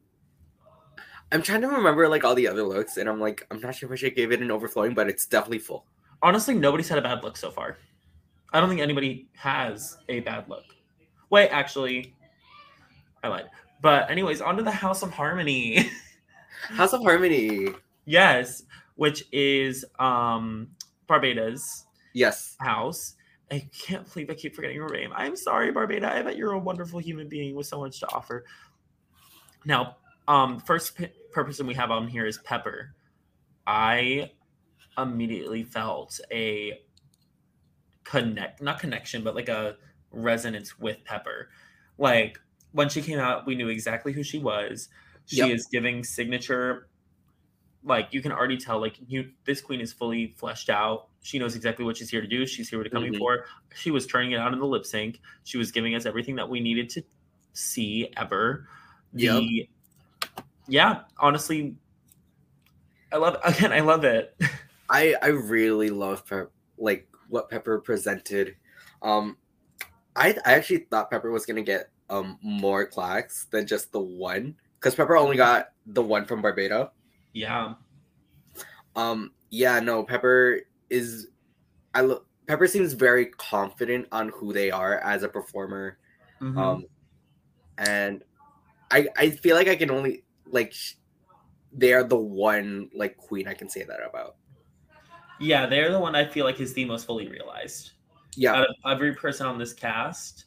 [1.32, 3.88] I'm trying to remember like all the other looks, and I'm like I'm not sure
[3.88, 5.86] if I should give it an overflowing, but it's definitely full.
[6.22, 7.78] Honestly, nobody's had a bad look so far.
[8.52, 10.64] I don't think anybody has a bad look.
[11.30, 12.14] Wait, actually,
[13.22, 13.46] I lied.
[13.80, 15.88] But anyways, on to the House of Harmonie.
[16.68, 17.74] House of Harmonie.
[18.04, 18.62] yes,
[18.96, 20.68] which is um
[21.08, 22.56] Barbada's Yes.
[22.60, 23.14] house.
[23.50, 25.12] I can't believe I keep forgetting her name.
[25.14, 26.04] I'm sorry, Barbada.
[26.04, 28.44] I bet you're a wonderful human being with so much to offer.
[29.64, 32.94] Now, um, first p- person we have on here is Pepper.
[33.66, 34.32] I
[34.96, 36.80] immediately felt a
[38.04, 39.76] connect, not connection, but like a
[40.10, 41.48] resonance with Pepper.
[41.98, 42.38] Like
[42.72, 44.88] when she came out, we knew exactly who she was.
[45.26, 45.50] She Yep.
[45.50, 46.88] is giving signature
[47.84, 51.08] like you can already tell like you this queen is fully fleshed out.
[51.22, 52.46] She knows exactly what she's here to do.
[52.46, 53.18] She's here to coming Mhm.
[53.18, 53.44] for
[53.74, 55.20] she was turning it out in the lip sync.
[55.44, 57.02] She was giving us everything that we needed to
[57.52, 58.66] see ever.
[59.12, 59.68] The
[60.66, 61.76] yeah honestly
[63.12, 64.34] i love again i love it.
[64.90, 68.56] I I really love Pep- like what Pepper presented.
[69.02, 69.36] Um,
[70.16, 74.54] I I actually thought Pepper was gonna get um more clacks than just the one
[74.78, 76.90] because Pepper only got the one from Barbada.
[77.34, 77.74] Yeah
[78.96, 81.28] Um, yeah, no, Pepper is.
[81.94, 82.26] I look.
[82.46, 85.98] Pepper seems very confident on who they are as a performer.
[86.40, 86.58] Mhm.
[86.58, 86.84] Um,
[87.78, 88.22] and
[88.90, 90.74] I I feel like I can only like
[91.72, 94.36] they are the one like queen I can say that about.
[95.40, 97.92] Yeah, they're the one I feel like is the most fully realized.
[98.36, 100.46] Yeah, Out of every person on this cast,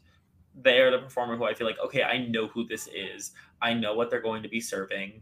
[0.56, 3.32] they are the performer who I feel like, okay, I know who this is.
[3.62, 5.22] I know what they're going to be serving,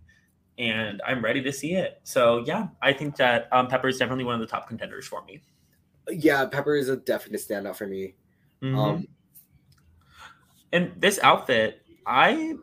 [0.57, 1.99] and I'm ready to see it.
[2.03, 5.23] So yeah, I think that um, Pepper is definitely one of the top contenders for
[5.25, 5.41] me.
[6.09, 6.45] yeah.
[6.45, 8.15] Pepper is a definite standout for me.
[8.61, 8.77] Mhm.
[8.77, 9.07] Um,
[10.71, 12.55] and this outfit, I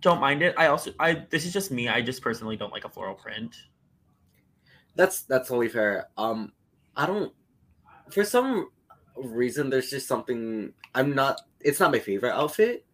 [0.00, 0.54] don't mind it.
[0.58, 1.88] I also, I this is just me.
[1.88, 3.54] I just personally don't like a floral print.
[4.96, 6.08] that's that's totally fair.
[6.16, 6.52] Um,
[6.96, 7.32] I don't.
[8.10, 8.68] For some
[9.16, 10.72] reason, there's just something.
[10.94, 11.40] I'm not.
[11.60, 12.84] It's not my favorite outfit.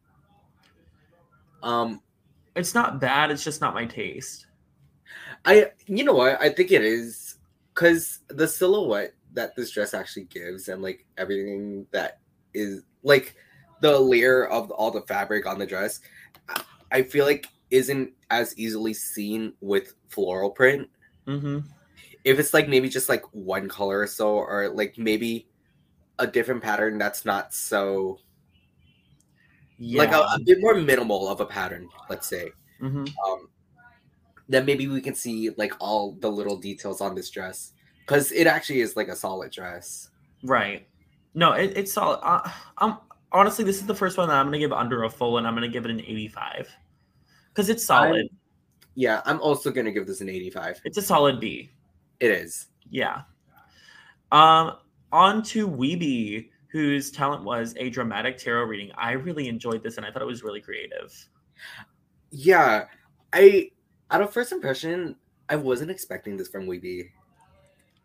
[1.63, 2.01] Um,
[2.57, 3.31] It's not bad.
[3.31, 4.47] It's just not my taste.
[5.45, 5.71] I.
[5.87, 6.41] You know what?
[6.41, 7.37] I think it is
[7.75, 12.21] because the silhouette that this dress actually gives, and like everything that
[12.53, 13.35] is like
[13.81, 16.01] the layer of all the fabric on the dress,
[16.93, 20.89] I- feel like isn't as easily seen with floral print.
[21.27, 21.61] Mm-hmm.
[22.25, 25.47] if it's like maybe just like one color or so or like maybe
[26.19, 28.19] a different pattern that's not so
[29.83, 30.03] Yeah.
[30.03, 33.49] like a, a bit more minimal of a pattern let's say hmm um
[34.49, 38.47] then maybe we can see like all the little details on this dress because it
[38.47, 40.11] actually is like a solid dress
[40.43, 40.87] Right.
[41.35, 42.19] No, it, it's solid.
[42.23, 42.99] Uh, um,
[43.31, 45.55] honestly, this is the first one that I'm gonna give under a full, and I'm
[45.55, 46.69] gonna give it an 85
[47.51, 48.29] because it's solid.
[48.97, 51.71] yeah i'm also gonna give this an 85 It's a solid B.
[52.21, 53.23] it is Yeah.
[54.33, 54.77] Um,
[55.13, 58.91] on to Weeby, whose talent was a dramatic tarot reading.
[58.97, 61.13] I really enjoyed this, and I thought it was really creative.
[62.31, 62.87] yeah
[63.33, 63.71] i
[64.11, 65.17] out of first impression
[65.49, 67.11] i wasn't expecting this from weeby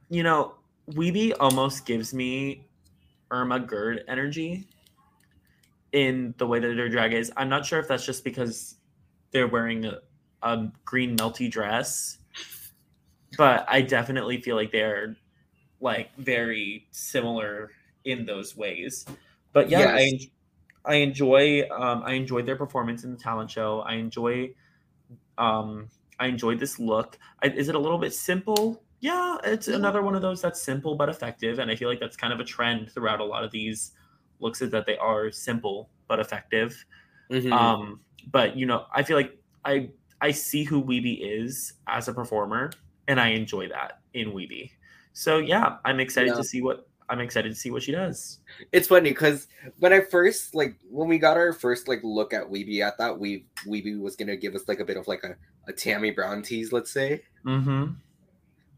[0.10, 0.56] You know,
[0.92, 2.68] Weeby almost gives me
[3.32, 4.68] Irma Gerd energy
[5.94, 7.32] in the way that their drag is.
[7.38, 8.76] I'm not sure if that's just because
[9.32, 10.00] they're wearing a,
[10.44, 12.20] a green melty dress,
[13.38, 15.16] but I definitely feel like they're
[15.82, 17.72] like very similar
[18.06, 19.06] in those ways.
[19.54, 20.02] But yeah, I, Yes.
[20.02, 20.32] en-
[20.86, 23.82] I enjoy um, I enjoyed their performance in the talent show.
[23.82, 24.56] I enjoy
[25.38, 25.90] um,
[26.20, 27.18] I enjoyed this look.
[27.44, 28.84] I, is it a little bit simple?
[29.00, 32.18] Yeah, it's another one of those that's simple but effective, and I feel like that's
[32.18, 33.92] kind of a trend throughout a lot of these
[34.40, 36.86] looks is that they are simple but effective.
[37.30, 37.52] Mhm.
[37.52, 39.92] Um, but you know, I feel like I
[40.22, 42.72] I see who Weeby is as a performer,
[43.08, 44.72] and I enjoy that in Weeby.
[45.14, 46.36] So yeah, I'm excited Yeah.
[46.36, 48.40] to see what I'm excited to see what she does.
[48.72, 49.48] It's funny because
[49.80, 53.20] when I first like when we got our first like look at Weeby, I thought
[53.20, 55.36] we Weeby was gonna give us like a bit of like a,
[55.68, 57.22] a Tammy Brown tease, let's say.
[57.46, 57.94] Mm-hmm.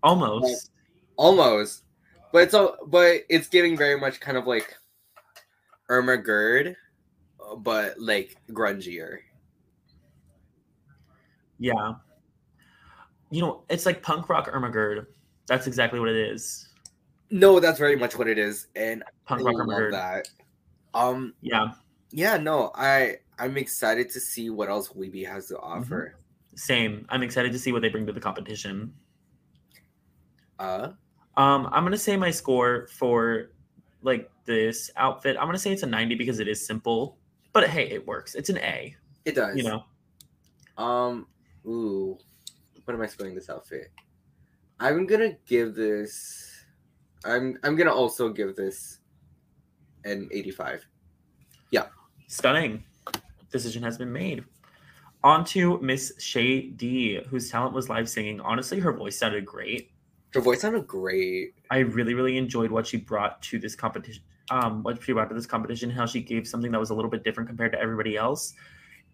[0.04, 0.72] Almost.
[1.16, 1.84] Almost.
[2.34, 4.76] But it's all but it's giving very much kind of like
[5.90, 6.76] Irma Gerd,
[7.60, 9.20] but like grungier.
[11.60, 11.94] Yeah.
[13.30, 15.06] You know, it's like punk rock Ermagerd.
[15.48, 16.67] That's exactly what it is.
[17.30, 19.92] No, that's very much what it is, and Punk I rock love Ermagerd.
[19.92, 20.30] that.
[20.94, 21.74] Um, Yeah.
[22.12, 25.74] yeah, no, I I'm excited to see what else Weeby has to Mm-hmm.
[25.84, 26.16] offer.
[26.56, 27.06] Same.
[27.10, 28.94] I'm excited to see what they bring to the competition.
[30.60, 30.94] Uh,
[31.36, 33.52] Um, I'm gonna say my score for
[34.02, 35.38] like this outfit.
[35.38, 37.20] I'm gonna say it's a 90 because it is simple,
[37.54, 38.34] but hey, it works.
[38.36, 38.96] It's an A.
[39.26, 39.56] it does.
[39.58, 39.84] You know.
[40.84, 41.28] Um,
[41.68, 42.18] ooh,
[42.86, 43.92] what am I spelling this outfit?
[44.80, 46.57] I'm gonna give this.
[47.26, 49.00] I'm I'm gonna also give this
[50.06, 50.86] an 85.
[51.72, 51.88] Yeah.
[52.28, 52.84] Stunning.
[53.52, 54.44] Decision has been made.
[55.24, 58.40] On to Miss Shay D, whose talent was live singing.
[58.40, 59.92] Honestly, her voice sounded great.
[60.34, 61.56] Her voice sounded great.
[61.72, 64.24] I really, really enjoyed what she brought to this competition.
[64.50, 67.12] Um, what she brought to this competition, how she gave something that was a little
[67.12, 68.54] bit different compared to everybody else.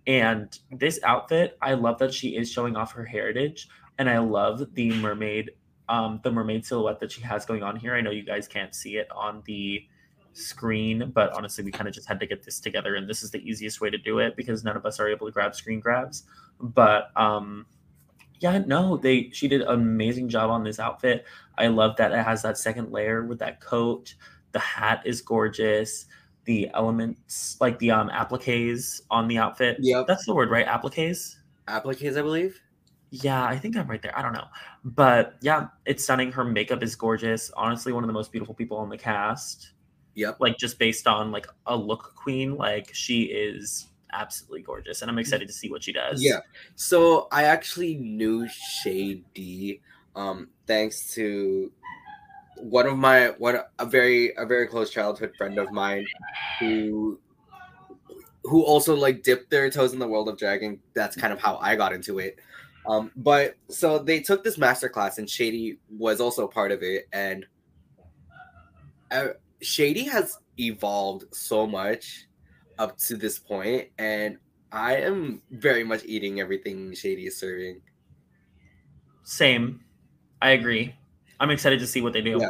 [0.06, 4.74] And this outfit, I love that she is showing off her heritage, and I love
[4.74, 5.52] the mermaid,
[5.90, 7.96] um, the mermaid silhouette that she has going on here.
[7.96, 9.86] I know you guys can't see it on the
[10.34, 13.32] screen, but honestly, we kind of just had to get this together, and this is
[13.32, 15.80] the easiest way to do it because none of us are able to grab screen
[15.80, 16.24] grabs.
[16.60, 17.66] But um,
[18.40, 21.26] yeah, no, they she did an amazing job on this outfit.
[21.58, 24.16] I love that it has that second layer with that coat.
[24.52, 26.06] The hat is gorgeous.
[26.46, 29.78] The elements, like the um appliques on the outfit.
[29.80, 30.66] Yeah, That's the word, right?
[30.66, 31.38] Appliques.
[31.68, 32.60] Appliques, I believe.
[33.22, 34.18] Yeah, I think I'm right there.
[34.18, 34.48] I don't know.
[34.84, 36.32] But yeah, it's stunning.
[36.32, 37.52] Her makeup is gorgeous.
[37.56, 39.74] Honestly, one of the most beautiful people on the cast.
[40.16, 40.38] Yep.
[40.40, 45.04] Like just based on like a look queen, like she is absolutely gorgeous.
[45.04, 46.24] And I'm excited to see what she does.
[46.24, 46.40] Yeah.
[46.74, 49.82] So I actually knew Shady,
[50.16, 51.72] um, thanks to
[52.58, 56.08] one of my one a very a very close childhood friend of mine
[56.60, 57.20] who
[58.44, 60.80] who also like dipped their toes in the world of dragging.
[60.96, 62.40] That's kind of how I got into it.
[62.88, 67.08] Um, but so they took this master class and Shady was also part of it
[67.14, 67.46] and
[69.12, 69.28] uh,
[69.62, 72.28] Shady has evolved so much
[72.80, 74.38] up to this point, and
[74.72, 77.82] I am very much eating everything Shady is serving.
[79.24, 79.82] Same.
[80.42, 80.96] I agree.
[81.40, 82.38] I'm excited to see what they do.
[82.42, 82.50] Yeah.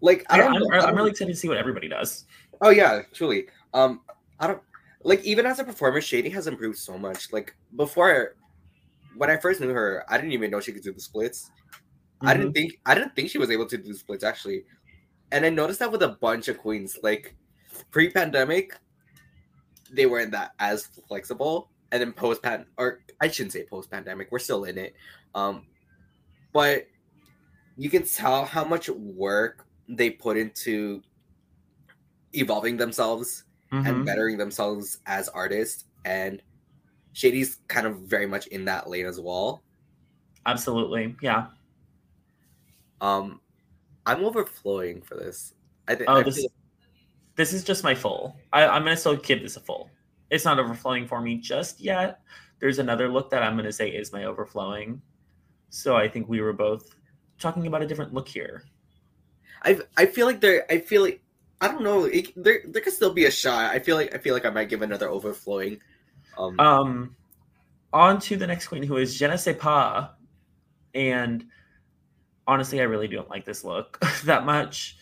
[0.00, 0.56] Like I I don't.
[0.56, 2.26] am I don't- really excited to see what everybody does.
[2.60, 3.46] Oh yeah, truly.
[3.72, 4.00] Um,
[4.40, 4.60] I don't
[5.02, 7.32] like even as a performer, Shady has improved so much.
[7.32, 8.36] Like before,
[9.16, 11.50] when I first knew her, I didn't even know she could do the splits.
[12.24, 12.40] I Mm-hmm.
[12.40, 14.64] didn't think I didn't think she was able to do the splits actually,
[15.32, 16.98] and I noticed that with a bunch of queens.
[17.02, 17.36] Like
[17.90, 18.74] pre-pandemic,
[19.90, 24.30] they weren't that as flexible, and then post-pan or I shouldn't say post-pandemic.
[24.32, 24.94] We're still in it,
[25.34, 25.66] um,
[26.52, 26.86] but
[27.76, 31.02] you can tell how much work they put into
[32.32, 33.86] evolving themselves Mhm.
[33.88, 36.42] and bettering themselves as artists and
[37.14, 39.62] shady's kind of very much in that lane as well
[40.46, 41.16] Absolutely.
[41.22, 41.46] Yeah.
[43.00, 43.40] um
[44.04, 45.54] i'm overflowing for this
[45.88, 46.46] i think Oh, this
[47.36, 48.36] this is just my full.
[48.52, 49.90] I, I'm gonna still give this a full.
[50.30, 52.20] It's not overflowing for me just yet.
[52.60, 55.02] There's another look that I'm gonna say is my overflowing.
[55.70, 56.94] So I think we were both
[57.40, 58.62] talking about a different look here.
[59.64, 61.22] I, I feel like there i feel like
[61.60, 64.18] i don't know it, there there could still be a shot i feel like i
[64.18, 65.80] feel like i might give another overflowing
[66.38, 67.16] um Um,
[67.92, 70.10] on to the next queen, who is Je ne sais pas.
[70.94, 71.44] And
[72.46, 74.98] honestly, I really don't like this look that much.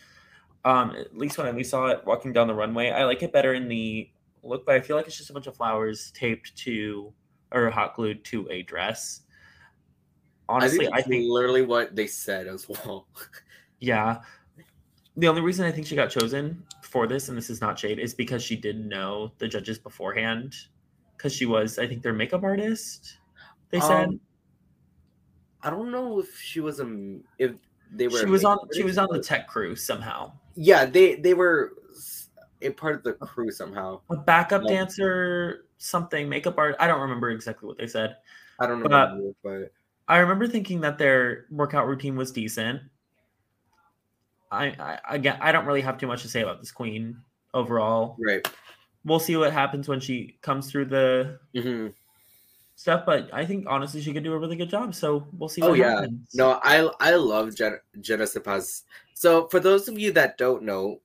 [0.65, 3.53] Um, at least when I saw it walking down the runway, I like it better
[3.53, 4.09] in the
[4.43, 7.13] look, but I feel like it's just a bunch of flowers taped to
[7.51, 9.21] or hot glued to a dress.
[10.49, 13.07] Honestly, I I think, think, literally what they said as well
[13.79, 14.21] yeah.
[15.17, 17.99] The only reason I think she got chosen for this, and this is not shade,
[17.99, 20.55] is because she did know the judges beforehand.
[21.17, 23.17] Because she was, I think, their makeup artist.
[23.69, 24.09] They said.
[24.09, 24.19] Um,
[25.65, 27.53] i don't know if she was a if
[27.93, 30.29] they were she was on she was on the tech crew somehow.
[30.55, 31.73] Yeah they they were
[32.61, 34.01] a part of the crew somehow.
[34.09, 38.17] A backup Um, dancer something makeup art i don't remember exactly what they said.
[38.59, 39.71] I don't know But- but
[40.09, 42.81] i remember thinking that their workout routine was decent.
[44.51, 47.21] I i again i don't really have too much to say about this queen
[47.53, 48.17] overall.
[48.19, 48.45] Right
[49.05, 51.87] we'll see what happens when she comes through the hmm
[52.75, 55.61] stuff but i think honestly she could do a really good job so we'll see
[55.61, 55.93] Oh, yeah.
[56.01, 58.25] happens No, I I love Jen, Je ne.
[59.13, 60.99] So for those of you that don't know,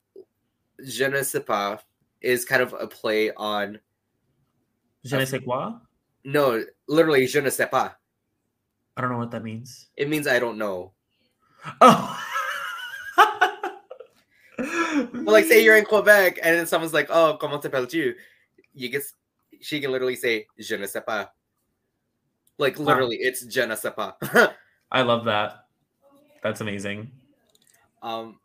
[0.83, 1.21] Je ne
[2.21, 3.79] is kind of a play on
[5.05, 5.81] je ne sais quoi
[6.25, 7.95] no, literally Je ne sais pas.
[8.97, 10.93] i don't know what that means It means I don't know.
[11.81, 12.19] oh
[15.13, 18.15] But like say you're in Quebec and then someone's like, "Oh, comment t'appelles-tu?"
[18.75, 19.03] You get
[19.61, 21.29] she can literally say Je ne sais pas.
[22.59, 24.15] Like literally, it's Je ne sais pas.
[24.91, 25.67] i love that
[26.43, 27.11] that's amazing
[28.03, 28.39] Um,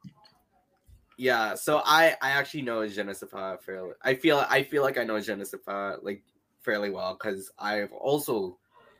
[1.17, 1.55] yeah.
[1.55, 3.93] So I I actually know Je ne sais pas fairly.
[4.01, 6.23] I feel I feel like I know Je ne sais pas like
[6.61, 8.57] fairly well because I've also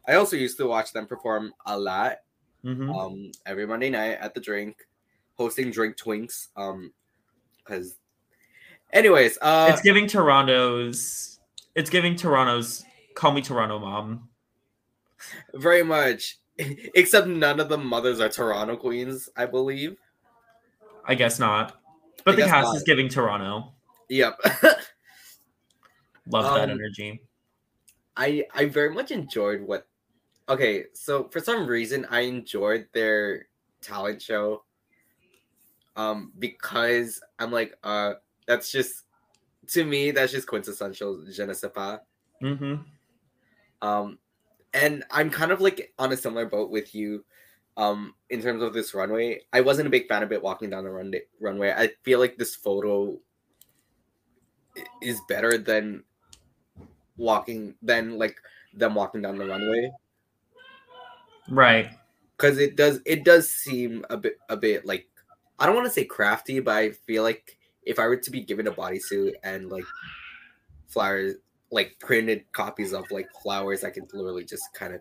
[0.08, 2.18] I also used to watch them perform a lot.
[2.64, 2.96] Mhm.
[2.96, 4.76] Um, every Monday night at the drink,
[5.36, 6.48] hosting drink twinks.
[6.56, 6.94] Um,
[7.64, 7.96] because,
[8.92, 11.40] anyways, uh, it's giving Toronto's.
[11.76, 12.84] It's giving Toronto's.
[13.16, 14.30] Call me Toronto mom.
[15.54, 16.40] very much.
[16.58, 19.98] Except none of the mothers are Toronto queens, I believe.
[21.06, 21.78] I guess not,
[22.24, 22.76] but I the cast not.
[22.78, 23.74] is giving Toronto.
[24.10, 24.38] Yep.
[26.30, 27.22] Love that Um, energy.
[28.16, 29.88] I I very much enjoyed what
[30.48, 33.48] okay, so for some reason I enjoyed their
[33.82, 34.64] talent show.
[35.96, 38.16] Um because I'm like uh
[38.48, 39.06] that's just
[39.68, 42.00] to me that's just quintessential je ne sais pas.
[42.42, 42.86] hmm
[43.82, 44.20] Um
[44.74, 47.26] and I'm kind of like on a similar boat with you
[47.78, 49.42] um in terms of this runway.
[49.52, 51.72] I wasn't a big fan of it walking down the runway runway.
[51.72, 53.20] I feel like this photo
[55.02, 56.04] is better than
[57.18, 58.38] walking than like
[58.74, 59.92] them walking down the runway
[61.50, 61.90] Right.
[62.38, 65.08] because it does it does seem a bit a bit like
[65.64, 68.42] I don't want to say crafty, but I feel like if I were to be
[68.42, 69.86] given a bodysuit and like
[70.90, 71.36] flowers,
[71.72, 75.00] like printed copies of like flowers, I can literally just kind of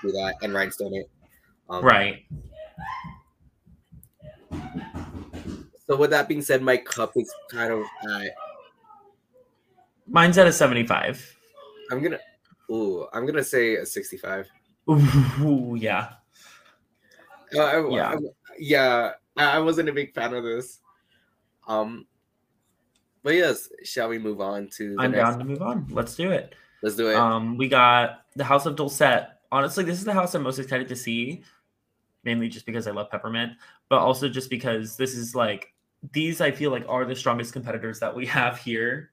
[0.00, 1.10] do that and rhinestone it.
[1.68, 2.24] Um, Right.
[5.86, 8.32] So with that being said, my cup is kind of at,
[10.06, 11.36] Mine's at a seventy-five.
[11.90, 12.18] I'm gonna
[12.70, 14.48] ooh I'm gonna say a 65.
[14.88, 16.14] Ooh, yeah.
[17.54, 18.08] Uh, I, Yeah.
[18.12, 18.16] I-
[18.58, 20.80] yeah, I wasn't a big fan of this.
[21.66, 22.06] Um,
[23.22, 25.86] but yes, shall we move on to the I'm down to move on.
[25.90, 26.54] Let's do it.
[26.82, 27.16] Let's do it.
[27.16, 29.28] Um, we got the House of Dulcet.
[29.52, 31.42] Honestly, this is the house I'm most excited to see,
[32.24, 33.52] mainly just because I love peppermint,
[33.88, 35.72] but also just because this is like
[36.12, 39.10] these I feel like are the strongest competitors that we have here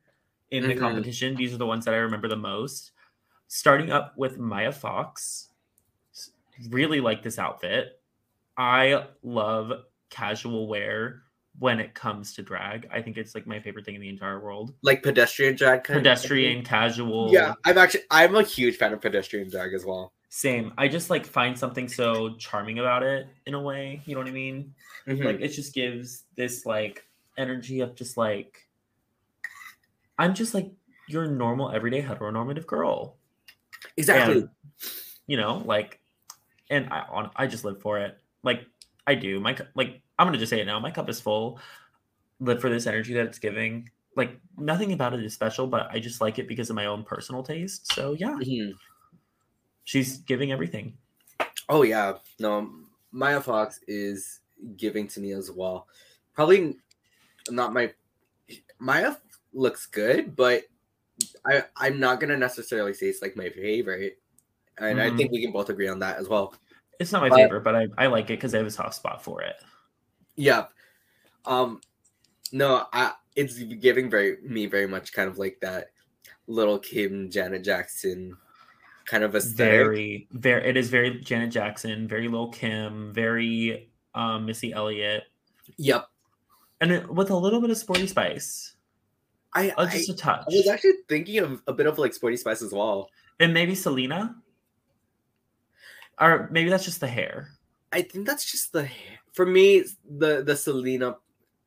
[0.51, 0.79] in the Mhm.
[0.79, 1.35] competition.
[1.35, 2.91] These are the ones that I remember the most.
[3.47, 5.49] Starting up with Maya Fox.
[6.69, 8.01] Really like this outfit.
[8.57, 9.71] I love
[10.09, 11.23] casual wear
[11.57, 12.87] when it comes to drag.
[12.91, 14.73] I think it's like my favorite thing in the entire world.
[14.81, 17.29] Like pedestrian drag kind of Pedestrian, casual.
[17.31, 20.13] Yeah, I'm actually I'm a huge fan of pedestrian drag as well.
[20.29, 20.73] Same.
[20.77, 24.01] I just like find something so charming about it in a way.
[24.05, 24.73] You know what I mean?
[25.07, 25.25] Mhm.
[25.25, 27.05] Like it just gives this like
[27.37, 28.67] energy of just like
[30.17, 30.71] I'm just like
[31.07, 33.17] your normal everyday heteronormative girl.
[33.97, 34.41] exactly.
[34.41, 34.49] And,
[35.27, 35.99] you know, like
[36.69, 38.17] and I on I just live for it.
[38.43, 38.65] Like
[39.09, 39.39] I do.
[39.39, 40.79] My like I'm gonna just say it now.
[40.79, 41.59] My cup is full.
[42.39, 43.89] Live for this energy that it's giving.
[44.15, 47.03] Like nothing about it is special, but I just like it because of my own
[47.05, 47.87] personal taste.
[47.87, 48.79] So yeah, Mhm.
[49.83, 50.97] she's giving everything.
[51.67, 52.71] Oh yeah, no,
[53.11, 54.41] Maya Fox is
[54.77, 55.87] giving to me as well.
[56.33, 56.77] Probably
[57.49, 57.93] not my
[58.79, 59.15] Maya
[59.53, 60.65] looks good, but
[61.45, 64.21] I I'm not gonna necessarily say it's like my favorite,
[64.79, 65.17] and I Mhm.
[65.17, 66.55] think we can both agree on that as well.
[66.99, 68.95] It's not my But- favorite, but I, I like it because I have a soft
[68.95, 69.55] spot for it.
[70.35, 70.65] Yeah,
[71.45, 71.81] um,
[72.51, 75.91] no, I it's giving very me very much kind of like that
[76.47, 78.35] little Kim Janet Jackson
[79.05, 79.57] kind of aesthetic.
[79.57, 80.69] Very, very.
[80.69, 85.23] It is very Janet Jackson, very Lil Kim, very um, Missy Elliott,
[85.77, 86.07] Yep,
[86.81, 88.75] and it, with a little bit of sporty spice,
[89.53, 92.13] I, uh, I, just a touch, I was actually thinking of a bit of like
[92.13, 93.09] Sporty Spice as well.
[93.39, 94.35] and maybe Selena,
[96.19, 97.49] or maybe that's just the hair.
[97.91, 99.19] I think that's just the hair.
[99.33, 99.83] For me,
[100.17, 101.15] the the Selena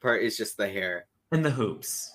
[0.01, 1.07] part is just the hair.
[1.33, 2.11] And the hoops.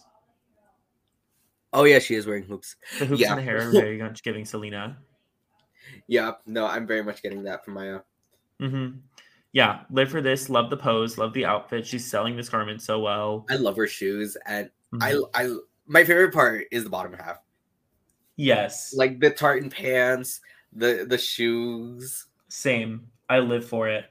[1.74, 2.76] Oh yeah, she is wearing hoops.
[3.00, 3.30] The hoops Yeah.
[3.32, 4.98] and the hair are very much giving Selena.
[6.08, 8.00] Yeah, no, I'm very much getting that from Maya.
[8.60, 8.90] hmm
[9.52, 10.50] Yeah, live for this.
[10.50, 11.18] Love the pose.
[11.18, 11.86] Love the outfit.
[11.86, 13.46] She's selling this garment so well.
[13.50, 15.24] I love her shoes, and Mhm.
[15.34, 15.56] I I
[15.88, 17.38] my favorite part is the bottom half,
[18.36, 20.40] yes, like the tartan pants,
[20.74, 22.27] the the shoes.
[22.50, 23.08] Same.
[23.30, 24.06] I live for it.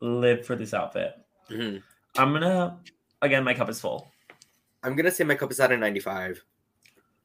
[0.00, 1.14] Live for this outfit.
[1.50, 1.82] Mhm.
[2.16, 2.80] I'm gonna
[3.22, 3.44] again.
[3.44, 4.10] My cup is full.
[4.82, 6.44] I'm gonna say my cup is at a 95.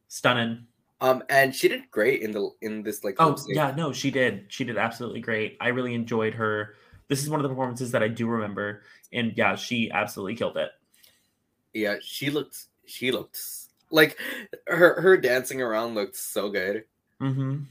[0.07, 0.65] Stunning.
[1.01, 3.15] Um, and she did great in the in this like.
[3.19, 4.45] Oh yeah, no, she did.
[4.47, 5.57] She did absolutely great.
[5.59, 6.75] I really enjoyed her.
[7.09, 10.57] This is one of the performances that I do remember, and yeah, she absolutely killed
[10.57, 10.71] it.
[11.73, 11.95] yeah.
[12.01, 13.39] She looked she looked
[13.91, 14.17] like
[14.67, 16.85] her her dancing around looked so good.
[17.19, 17.63] hmm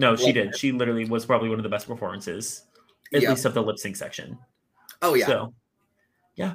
[0.00, 0.56] No, she did.
[0.56, 2.64] She literally was probably one of the best performances,
[3.12, 3.30] at Yeah.
[3.30, 4.38] least of the lip sync section.
[5.02, 5.26] Oh yeah.
[5.26, 5.54] So,
[6.36, 6.54] yeah.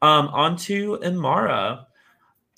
[0.00, 1.84] Um, on to Imara.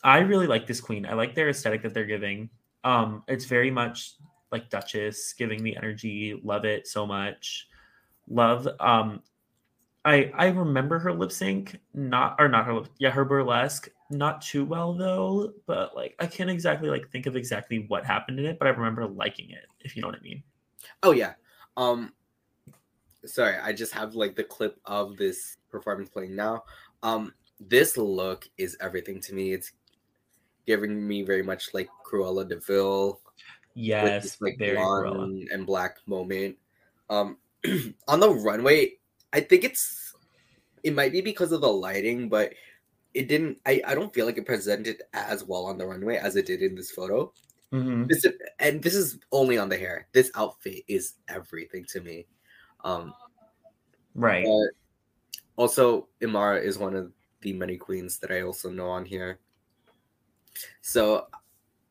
[0.05, 1.05] I really like this queen.
[1.07, 2.49] I like their aesthetic that they're giving.
[2.84, 4.14] Um, it's very much
[4.53, 6.41] like Duchess, giving the energy.
[6.45, 7.66] Love it so much.
[8.28, 8.68] Love.
[8.78, 9.20] Um,
[10.05, 12.74] I I remember her lip sync, not or not her.
[12.74, 15.53] lip- Yeah, her burlesque, not too well though.
[15.67, 18.59] But like, I can't exactly like think of exactly what happened in it.
[18.59, 19.67] But I remember liking it.
[19.81, 20.43] If you know what I mean.
[21.03, 21.35] Oh yeah.
[21.77, 22.13] Um
[23.25, 26.65] sorry, I just have like the clip of this performance playing now.
[27.03, 29.53] Um this look is everything to me.
[29.53, 29.73] It's
[30.67, 33.23] giving me very much like Cruella de Vil with
[33.75, 35.15] Yes, this like very Cruella.
[35.15, 36.57] blonde and black moment.
[37.11, 37.39] Um
[38.09, 38.95] on the runway,
[39.33, 40.15] I think it's
[40.85, 42.55] it might be because of the lighting, but
[43.19, 46.37] it didn't I, I don't feel like it presented as well on the runway as
[46.37, 47.33] it did in this photo.
[47.73, 48.07] Mhm.
[48.09, 48.25] This
[48.61, 50.07] and this is only on the hair.
[50.12, 52.27] This outfit is everything to me.
[52.85, 53.12] Um,
[54.14, 54.47] Right.
[55.57, 59.41] also Imara is one of the many queens that I also know on here.
[60.81, 61.27] So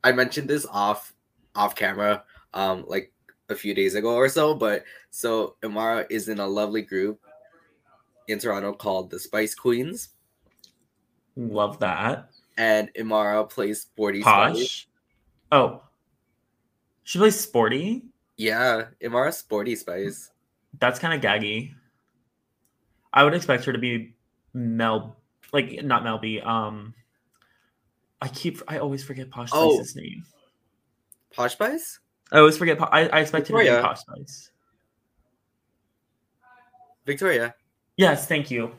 [0.04, 1.14] I mentioned this off
[1.56, 2.24] off camera,
[2.54, 3.12] um, like
[3.50, 4.54] a few days ago or so.
[4.54, 7.20] But so Imara is in a lovely group
[8.28, 10.10] in Toronto called the Spice Queens,
[11.38, 12.30] Love that.
[12.58, 14.88] and Imara plays Sporty Spice.
[15.52, 15.84] Oh.
[17.04, 18.04] She plays sporty.
[18.36, 20.32] Yeah, Imara Sporty Spice.
[20.80, 21.74] That's kind of gaggy.
[23.14, 24.16] I would expect her to be
[24.54, 25.16] Mel
[25.54, 26.40] like not Mel B.
[26.42, 26.94] Um
[28.22, 29.76] I keep I always forget Posh Oh.
[29.76, 30.24] Spice's name.
[31.34, 32.00] Posh Spice?
[32.32, 34.52] I always forget I, I expect her to be Posh Spice.
[37.06, 37.56] Victoria.
[37.96, 38.74] Yes, thank you.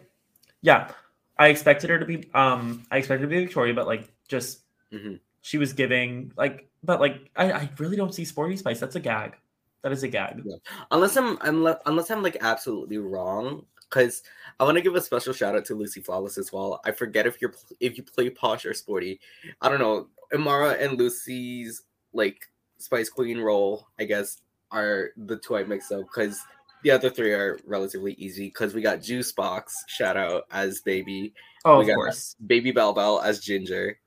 [0.61, 0.91] Yeah.
[1.39, 4.61] I expected her to be um I expected to be Victoria, but like just
[4.93, 5.21] Mhm.
[5.43, 8.81] she was giving like but like I, I really don't see Sporty Spice.
[8.81, 9.37] That's a gag.
[9.83, 10.43] That is a gag.
[10.91, 14.23] Unless I'm unless, unless I'm like absolutely wrong, because
[14.59, 16.81] I want to give a special shout out to Lucy Flawless as well.
[16.85, 19.21] I forget if you're if you play posh or sporty.
[19.61, 20.09] I don't know.
[20.35, 21.83] Amara and Lucy's
[22.13, 24.41] like Spice Queen role, I guess,
[24.73, 26.41] are the two I mix up because
[26.83, 31.35] the other three are relatively easy because we got Juice Box, shout out as Baby,
[31.65, 32.37] Oh, We of got course.
[32.47, 33.99] Baby Bell Bell as Ginger,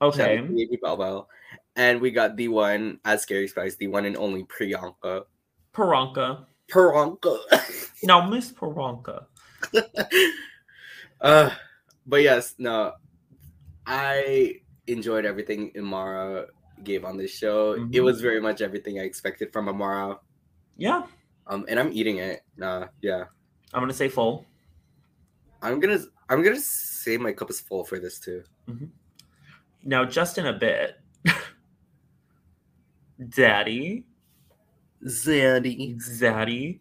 [0.00, 0.38] Okay.
[0.40, 1.28] Baby Bell Bell,
[1.76, 5.24] and we got the one as Scary Spice, the one and only Priyanka.
[5.72, 6.46] Paranka.
[6.70, 7.38] Priyanka.
[8.02, 9.24] Now, Miss Paranka.
[11.20, 11.50] uh,
[12.06, 12.92] but yes, no,
[13.86, 16.46] I enjoyed everything Imara
[16.84, 17.72] gave on this show.
[17.72, 18.04] It Mhm.
[18.04, 20.18] was very much everything I expected from Amara.
[20.76, 21.06] Yeah,
[21.46, 22.42] Um, and I'm eating it.
[22.56, 23.24] Nah, yeah.
[23.72, 24.46] I'm gonna say full.
[25.62, 28.42] I'm gonna I'm gonna say my cup is full for this too.
[29.84, 31.00] Now, just in a bit,
[33.28, 34.04] Daddy,
[35.04, 35.96] Zaddy.
[35.96, 36.80] Zaddy,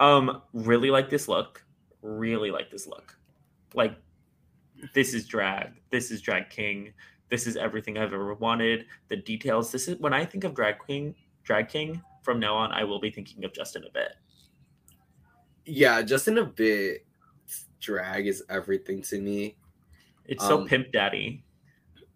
[0.00, 1.64] um, really like this look.
[2.02, 3.16] Really like this look.
[3.74, 3.96] Like,
[4.94, 5.72] this is drag.
[5.90, 6.92] This is drag king.
[7.28, 8.86] This is everything I've ever wanted.
[9.08, 9.70] The details.
[9.70, 11.14] This is when I think of drag king.
[11.44, 12.02] Drag king.
[12.30, 14.12] From now on, I will be thinking of Justin a bit.
[15.66, 17.04] Yeah, Justin a bit.
[17.80, 19.56] Drag is everything to me.
[20.26, 21.42] It's so Um, pimp daddy.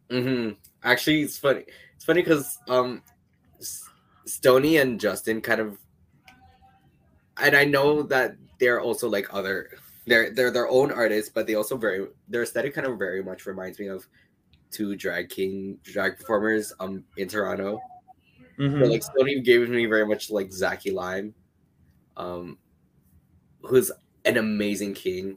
[0.09, 0.51] hmm
[0.85, 1.65] Actually, it's funny.
[1.97, 3.03] It's funny because um,
[4.25, 5.79] Stony and Justin kind of,
[7.39, 9.71] and I know that they're also like other.
[10.07, 13.47] They're they're their own artists, but they also very their aesthetic kind of very much
[13.47, 14.07] reminds me of
[14.71, 17.81] two drag king drag performers um in Toronto.
[18.59, 18.81] Mhm.
[18.81, 21.35] But like Stony gave me very much like Zaki Lime,
[22.17, 22.59] um,
[23.63, 23.91] who's
[24.25, 25.37] an amazing king.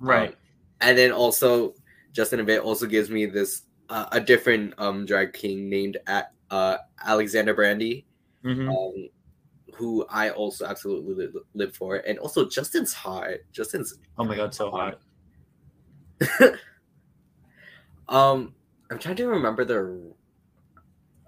[0.00, 0.36] right.
[0.80, 1.74] and then also
[2.12, 6.32] Justin a bit also gives me this uh, a different um drag king named at
[6.50, 8.06] uh Alexander Brandy,
[8.44, 8.68] Mhm.
[8.68, 9.08] um,
[9.74, 13.28] who I also absolutely li- live for, and also Justin's hot.
[13.52, 15.00] Justin's Oh my god, so hot.
[18.08, 18.54] um
[18.90, 20.12] I'm trying to remember the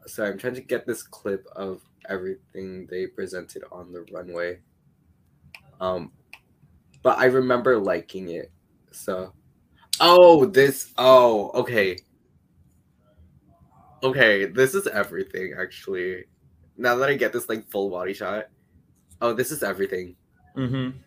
[0.06, 4.60] sorry I'm trying to get this clip of everything they presented on the runway.
[5.80, 6.12] Um,
[7.02, 8.50] but I remember liking it.
[8.90, 9.32] So,
[10.00, 10.92] oh, this.
[10.96, 11.98] Oh, okay.
[14.02, 15.54] Okay, this is everything.
[15.58, 16.24] Actually,
[16.76, 18.46] now that I get this like full body shot,
[19.20, 20.16] oh, this is everything.
[20.56, 20.98] Mm-hmm.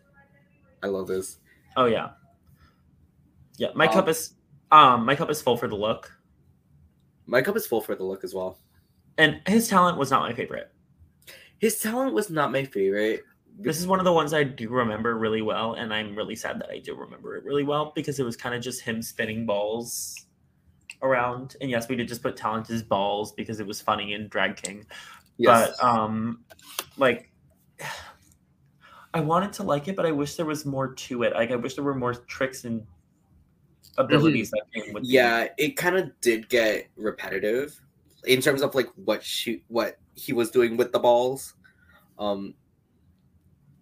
[0.84, 1.38] I love this.
[1.76, 2.12] Oh yeah.
[3.58, 4.36] Yeah, my Um, cup is
[4.72, 6.12] um my cup is full for the look.
[7.26, 8.58] My cup is full for the look as well.
[9.20, 10.72] And his talent was not my favorite.
[11.60, 13.24] His talent was not my favorite.
[13.60, 16.60] This is one of the ones I do remember really well, and I'm really sad
[16.62, 19.46] that I do remember it really well because it was kind of just him spinning
[19.46, 20.16] balls
[21.02, 21.58] around.
[21.60, 24.56] And yes, we did just put talent as balls because it was funny in Drag
[24.56, 24.86] King.
[25.38, 25.76] Yes.
[25.82, 26.46] But um
[26.98, 27.30] like
[29.14, 31.34] I wanted to like it, but I wish there was more to it.
[31.34, 32.86] Like I wish there were more tricks and
[33.98, 37.82] abilities that came with yeah it kind of did get repetitive
[38.26, 41.56] in terms of like what she what he was doing with the balls
[42.18, 42.54] um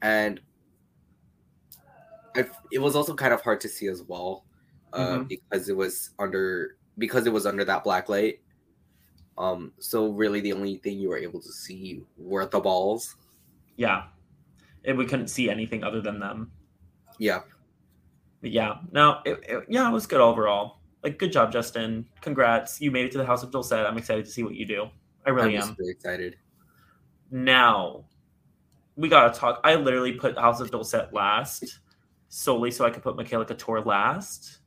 [0.02, 0.40] and
[2.36, 4.46] I, it was also kind of hard to see as well
[4.94, 5.28] uh Mhm.
[5.28, 8.42] because it was under because it was under that black light
[9.38, 13.16] um so really the only thing you were able to see were the balls
[13.76, 14.08] yeah.
[14.86, 16.52] And we couldn't see anything other than them.
[17.20, 17.42] yeah
[18.42, 20.80] But yeah, no, it, it- yeah, it was good overall.
[21.04, 22.08] Like, good job, Justin.
[22.22, 22.82] Congrats.
[22.82, 23.86] You made it to the House of Dulcet.
[23.86, 24.88] I'm excited to see what you do.
[25.26, 25.76] I really i'm am.
[25.76, 26.38] very excited
[27.32, 28.06] Now,
[28.96, 29.60] we got to talk.
[29.64, 31.80] I literally put House of Dulcet last
[32.30, 34.60] solely so I could put Michaela Couture last.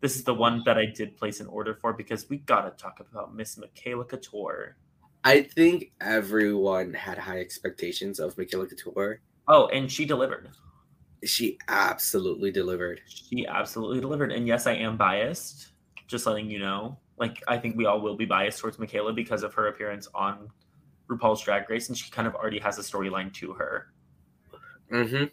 [0.00, 2.82] This is the one that I did place an order for because we got to
[2.82, 4.76] talk about Miss Michaela Couture.
[5.24, 10.50] i think everyone had high expectations of Michaela couture Oh, and she delivered.
[11.26, 14.32] She absolutely delivered She absolutely delivered.
[14.32, 15.68] And yes, I am biased.
[16.06, 16.98] Just letting you know.
[17.18, 20.48] Like, I think we all will be biased towards Michaela because of her appearance on
[21.08, 23.92] RuPaul's Drag Race, and she kind of already has a storyline to her.
[24.92, 25.24] mm-hmm.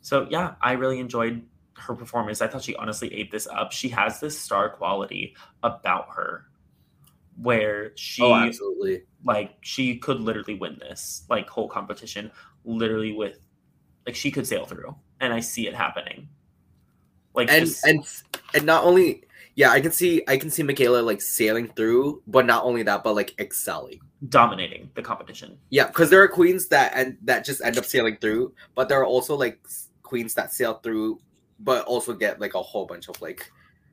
[0.00, 1.44] So yeah, I really enjoyed
[1.76, 2.40] her performance.
[2.40, 3.72] I thought she honestly ate this up.
[3.72, 6.48] She has this star quality about her
[7.40, 12.30] where she oh absolutely like she could literally win this like whole competition
[12.64, 13.38] literally with
[14.06, 16.28] like she could sail through and I see it happening.
[17.34, 18.04] Like and just, and
[18.54, 19.22] and not only
[19.54, 23.04] yeah i can see i can see michaela like sailing through but not only that
[23.04, 25.56] but like excelling dominating the competition.
[25.70, 28.98] yeah because there are queens that and that just end up sailing through but there
[29.00, 29.60] are also like
[30.02, 31.20] queens that sail through
[31.60, 33.50] but also get like a whole bunch of like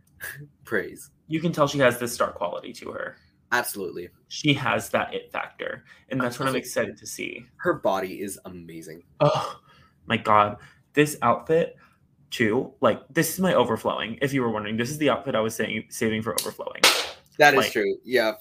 [0.65, 3.17] praise You can tell she has this star quality to her.
[3.51, 5.83] absolutely She has that it factor.
[6.09, 7.45] And that's what I'm excited to see.
[7.57, 9.59] her body is amazing Oh
[10.07, 10.57] my god,
[10.95, 11.75] this outfit
[12.31, 12.73] too.
[12.81, 14.17] Like this is my overflowing.
[14.21, 16.81] If you were wondering, this is the outfit I was saying saving for overflowing.
[17.37, 18.33] That is Like- true yeah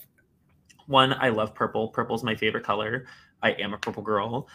[0.86, 1.88] One, I love purple.
[1.88, 3.06] Purple's my favorite color.
[3.42, 4.48] I am a purple girl.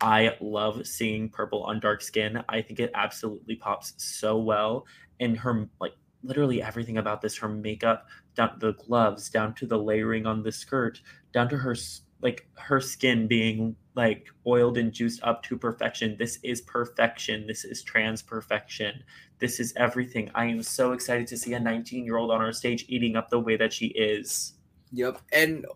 [0.00, 2.42] I love seeing purple on dark skin.
[2.48, 4.86] I think it absolutely pops so well.
[5.20, 5.92] And her like
[6.22, 10.42] literally everything about this, her makeup, down to the gloves, down to the layering on
[10.42, 11.00] the skirt,
[11.32, 11.76] down to her
[12.22, 16.16] like her skin being like oiled and juiced up to perfection.
[16.18, 17.46] This is perfection.
[17.46, 19.02] This is trans perfection.
[19.38, 20.30] This is everything.
[20.34, 23.30] I am so excited to see a 19 year old on our stage eating up
[23.30, 24.54] the way that she is.
[24.92, 25.20] Yep.
[25.32, 25.66] And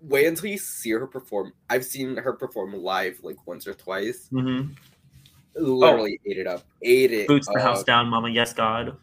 [0.00, 1.52] wait until you see her perform.
[1.70, 4.28] I've seen her perform live like once or twice.
[4.32, 4.72] Mm-hmm.
[5.54, 6.30] Literally oh.
[6.30, 6.62] ate it up.
[6.82, 7.28] Ate it.
[7.28, 8.30] Boots the house down, mama.
[8.30, 8.96] Yes, God.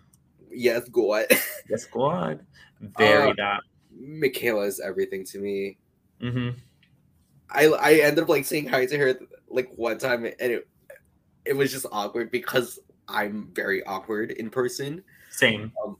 [0.50, 1.26] Yes, God.
[1.70, 2.46] yes, God.
[2.98, 3.62] Very uh, that.
[3.98, 5.78] Michaela is everything to me.
[6.22, 6.58] Mm-hmm.
[7.50, 9.20] I I ended up like saying hi to her
[9.50, 10.68] like one time, and it
[11.46, 15.04] it was just awkward because I'm very awkward in person.
[15.30, 15.72] Same.
[15.84, 15.98] Um,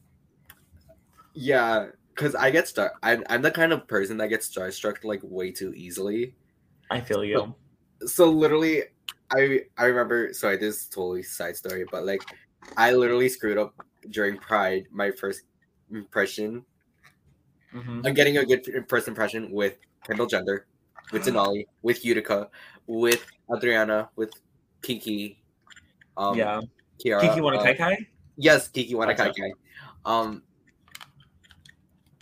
[1.34, 2.94] yeah, because I get stuck.
[3.04, 6.34] I'm I'm the kind of person that gets starstruck like way too easily.
[6.90, 7.56] I feel you.
[8.02, 8.84] So, so literally,
[9.32, 10.34] I I remember.
[10.34, 12.22] Sorry, this is totally side story, but like,
[12.78, 13.74] I literally screwed up
[14.10, 14.86] during Pride.
[14.92, 15.44] My first
[15.92, 16.66] impression.
[17.74, 18.02] Mm-hmm.
[18.06, 19.76] I'm getting a good first impression with
[20.06, 20.66] Kendall Jenner
[21.12, 22.50] with Denali, with Utica,
[22.88, 24.34] with Adriana, with
[24.82, 25.42] Kiki.
[26.18, 26.62] Um, yeah.
[27.04, 27.94] Kiara, Kiki Wanakaikai?
[27.94, 28.06] Uh,
[28.38, 29.52] yes, Kiki Wanakaikai.
[30.06, 30.44] Um,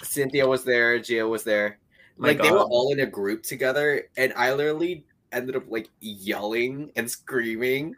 [0.03, 1.79] Cynthia was there, Gia was there.
[2.17, 2.45] My like God.
[2.45, 7.09] they were all in a group together, and I literally ended up like yelling and
[7.09, 7.95] screaming,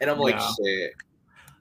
[0.00, 0.50] and I'm like, yeah.
[0.64, 0.92] shit.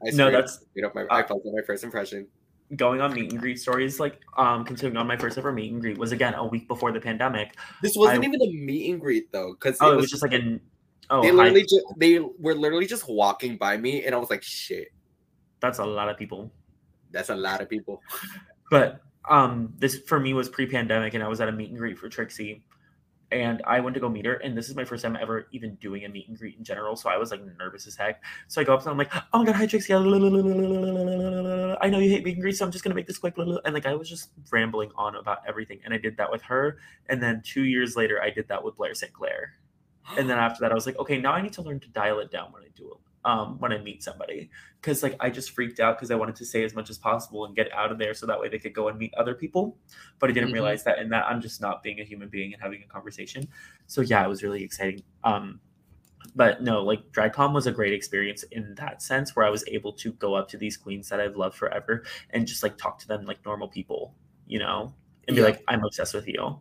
[0.05, 2.27] I no, that's up my, I felt my first impression
[2.75, 5.81] going on meet and greet stories, like um, continuing on my first ever meet and
[5.81, 7.55] greet was again a week before the pandemic.
[7.81, 10.11] This wasn't I, even a meet and greet though, because oh, it was, it was
[10.11, 10.61] just like an
[11.09, 14.43] oh, they literally just they were literally just walking by me, and I was like,
[14.43, 14.89] shit,
[15.59, 16.51] that's a lot of people.
[17.11, 18.01] That's a lot of people.
[18.69, 21.97] But um, this for me was pre-pandemic, and I was at a meet and greet
[21.97, 22.63] for Trixie,
[23.31, 24.35] and I went to go meet her.
[24.35, 26.95] And this is my first time ever even doing a meet and greet in general.
[26.95, 28.23] So I was like nervous as heck.
[28.47, 29.93] So I go up and I'm like, oh my God, hi Trixie.
[29.93, 33.35] I know you hate meet and greet, so I'm just going to make this quick.
[33.37, 35.79] And like I was just rambling on about everything.
[35.85, 36.77] And I did that with her.
[37.07, 39.13] And then two years later, I did that with Blair St.
[39.13, 39.53] Clair.
[40.17, 42.19] And then after that, I was like, okay, now I need to learn to dial
[42.19, 44.49] it down when I do it um, when I meet somebody
[44.79, 47.45] because like I just freaked out because I wanted to say as much as possible
[47.45, 49.77] and get out of there so that way they could go and meet other people.
[50.19, 50.53] But I didn't mm-hmm.
[50.53, 53.47] realize that and that I'm just not being a human being and having a conversation.
[53.87, 55.03] So yeah, it was really exciting.
[55.23, 55.59] Um,
[56.35, 59.93] but no, like DragCon was a great experience in that sense where I was able
[59.93, 63.07] to go up to these queens that I've loved forever and just like talk to
[63.07, 64.13] them like normal people,
[64.47, 64.93] you know,
[65.27, 65.47] and be yeah.
[65.47, 66.59] like, I'm obsessed with you.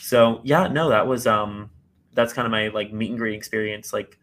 [0.00, 1.70] So yeah, no, that was um
[2.14, 3.92] that's kind of my like meet and greet experience.
[3.92, 4.18] Like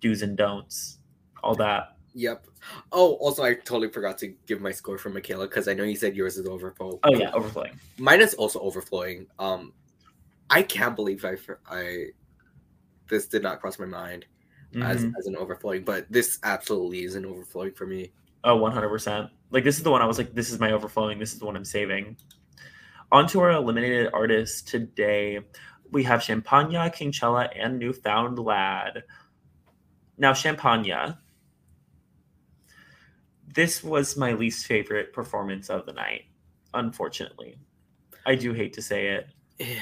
[0.00, 0.98] do's and don'ts,
[1.42, 1.96] all that.
[2.14, 2.46] Yep.
[2.92, 5.96] Oh, also, I totally forgot to give my score for Michaela because I know you
[5.96, 6.98] said yours is overflowing.
[7.02, 7.78] Oh yeah, overflowing.
[7.98, 9.26] Mine is also overflowing.
[9.38, 9.72] Um,
[10.50, 11.36] I can't believe I
[11.68, 12.06] I
[13.08, 14.26] this did not cross my mind
[14.72, 14.82] mm-hmm.
[14.82, 18.12] as as an overflowing, but this absolutely is an overflowing for me.
[18.44, 19.30] Oh, 100%.
[19.50, 21.18] Like this is the one I was like, this is my overflowing.
[21.18, 22.16] This is the one I'm saving.
[23.10, 25.40] On to our eliminated artists today.
[25.94, 29.04] We have Champagne, Kingchella, and Newfound Lad.
[30.18, 31.14] Now, Champagne.
[33.54, 36.22] This was my least favorite performance of the night,
[36.74, 37.58] unfortunately.
[38.26, 39.28] I do hate to say it.
[39.60, 39.78] Yeah.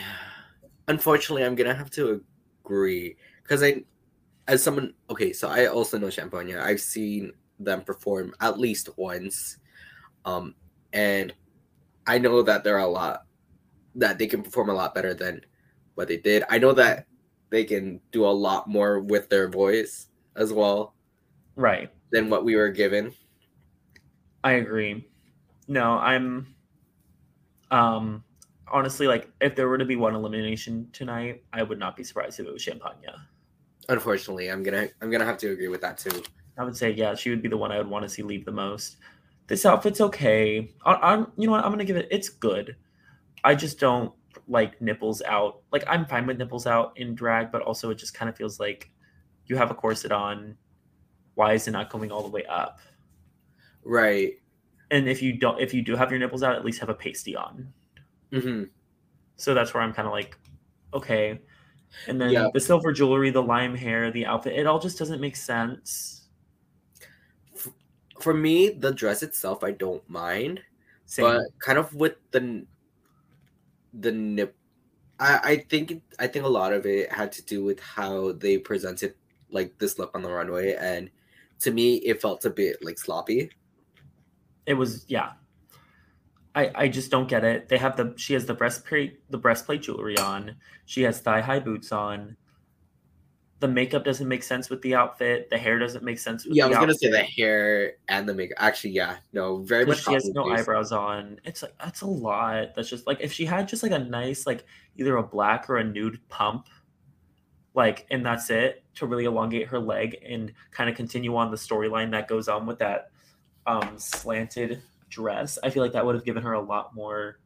[0.86, 2.22] Unfortunately, I'm gonna have to
[2.62, 3.82] agree because I,
[4.48, 6.54] as someone, okay, so I also know Champagne.
[6.56, 9.56] I've seen them perform at least once,
[10.26, 10.54] um,
[10.92, 11.32] and
[12.06, 13.24] I know that there are a lot
[13.94, 15.40] that they can perform a lot better than
[15.94, 16.44] what they did.
[16.48, 17.06] I know that
[17.50, 20.94] they can do a lot more with their voice as well.
[21.56, 21.90] Right.
[22.10, 23.12] Than what we were given.
[24.44, 25.06] I agree.
[25.68, 26.54] No, I'm
[27.70, 28.24] um
[28.70, 32.40] honestly like if there were to be one elimination tonight, I would not be surprised
[32.40, 32.94] if it was Champagne.
[33.88, 36.22] Unfortunately, I'm gonna I'm gonna have to agree with that too.
[36.58, 38.44] I would say yeah, she would be the one I would want to see leave
[38.44, 38.96] the most.
[39.46, 40.72] This outfit's okay.
[40.84, 42.08] I, I'm you know what I'm gonna give it.
[42.10, 42.76] It's good.
[43.44, 44.12] I just don't
[44.48, 45.60] like nipples out.
[45.72, 48.58] Like I'm fine with nipples out in drag, but also it just kind of feels
[48.60, 48.90] like
[49.46, 50.56] you have a corset on
[51.34, 52.80] why is it not going all the way up
[53.84, 54.34] right
[54.90, 56.94] and if you don't if you do have your nipples out at least have a
[56.94, 57.68] pasty on
[58.32, 58.64] mm-hmm.
[59.36, 60.36] so that's where i'm kind of like
[60.94, 61.40] okay
[62.06, 62.48] and then yeah.
[62.54, 66.28] the silver jewelry the lime hair the outfit it all just doesn't make sense
[68.20, 70.60] for me the dress itself i don't mind
[71.06, 71.24] Same.
[71.24, 72.64] but kind of with the
[73.92, 74.56] the nip
[75.22, 78.58] I, I think I think a lot of it had to do with how they
[78.58, 79.14] presented
[79.50, 81.10] like this look on the runway, and
[81.60, 83.50] to me, it felt a bit like sloppy.
[84.66, 85.32] It was, yeah.
[86.54, 87.68] I I just don't get it.
[87.68, 90.56] They have the she has the breastplate the breastplate jewelry on.
[90.86, 92.36] She has thigh high boots on.
[93.62, 95.48] The makeup doesn't make sense with the outfit.
[95.48, 96.44] The hair doesn't make sense.
[96.44, 98.56] with Yeah, I was gonna say the hair and the makeup.
[98.58, 100.02] Actually, yeah, no, very much.
[100.02, 100.62] she has no paste.
[100.62, 101.38] eyebrows on.
[101.44, 102.74] It's like that's a lot.
[102.74, 104.64] That's just like if she had just like a nice like
[104.96, 106.66] either a black or a nude pump,
[107.72, 111.56] like and that's it to really elongate her leg and kind of continue on the
[111.56, 113.12] storyline that goes on with that
[113.68, 115.56] um slanted dress.
[115.62, 117.38] I feel like that would have given her a lot more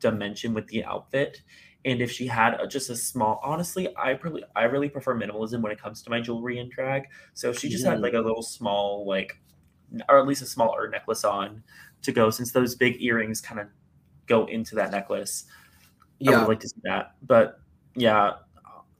[0.00, 1.40] dimension with the outfit.
[1.84, 5.62] And if she had a, just a small, honestly, I really, I really prefer minimalism
[5.62, 7.08] when it comes to my jewelry and drag.
[7.34, 8.02] So if she just had Mhm.
[8.02, 9.40] like a little small, like,
[10.08, 11.64] or at least a smaller necklace on
[12.02, 13.68] to go, since those big earrings kind of
[14.26, 15.46] go into that necklace.
[16.20, 16.34] yeah.
[16.34, 17.16] I Yeah, would like to see that.
[17.22, 17.60] But
[17.96, 18.34] yeah,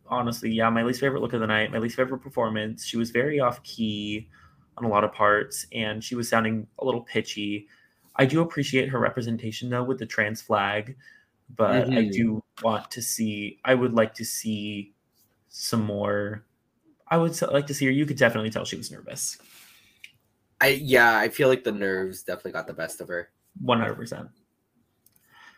[0.07, 2.85] honestly, yeah, my least favorite look of the night, my least favorite performance.
[2.85, 4.29] She was very off key
[4.77, 7.69] on a lot of parts, and she was sounding a little pitchy.
[8.17, 10.97] I do appreciate her representation though with the trans flag,
[11.57, 12.13] but I Mhm.
[12.13, 13.61] do want to see.
[13.65, 14.95] I would like to see
[15.49, 16.45] some more.
[17.09, 17.93] I would like to see her.
[17.93, 19.39] You could definitely tell she was nervous,
[20.61, 23.31] I yeah, I feel like the nerves definitely got the best of her.
[23.61, 24.31] one hundred percent.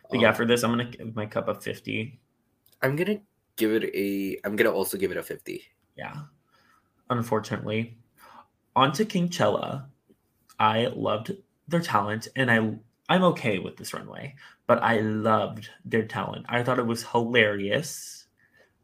[0.09, 2.19] But yeah, for this, I'm gonna give my cup a fifty.
[2.81, 3.21] I'm gonna
[3.55, 4.39] give it a.
[4.45, 5.63] I'm gonna also give it a fifty.
[5.95, 6.23] Yeah.
[7.09, 7.97] Unfortunately.
[8.75, 9.89] On to King Chella.
[10.59, 11.31] I loved
[11.67, 12.75] their talent and I
[13.09, 14.35] I'm okay with this runway,
[14.67, 16.45] but I loved their talent.
[16.49, 18.25] I thought it was hilarious.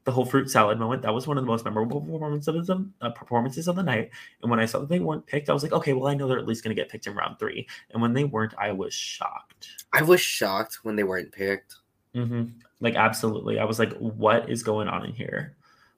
[0.05, 2.89] The whole fruit salad moment, that was one of the most memorable performances of the,
[3.01, 4.11] uh, performances of the night.
[4.41, 6.27] And when I saw that they weren't picked, I was like, okay, well, I know
[6.27, 7.67] they're at least going to get picked in round three.
[7.91, 9.85] And when they weren't, I was shocked.
[9.93, 11.75] I was shocked when they weren't picked.
[12.13, 12.45] hmm
[12.79, 13.59] Like, absolutely.
[13.59, 15.55] I was like, what is going on in here?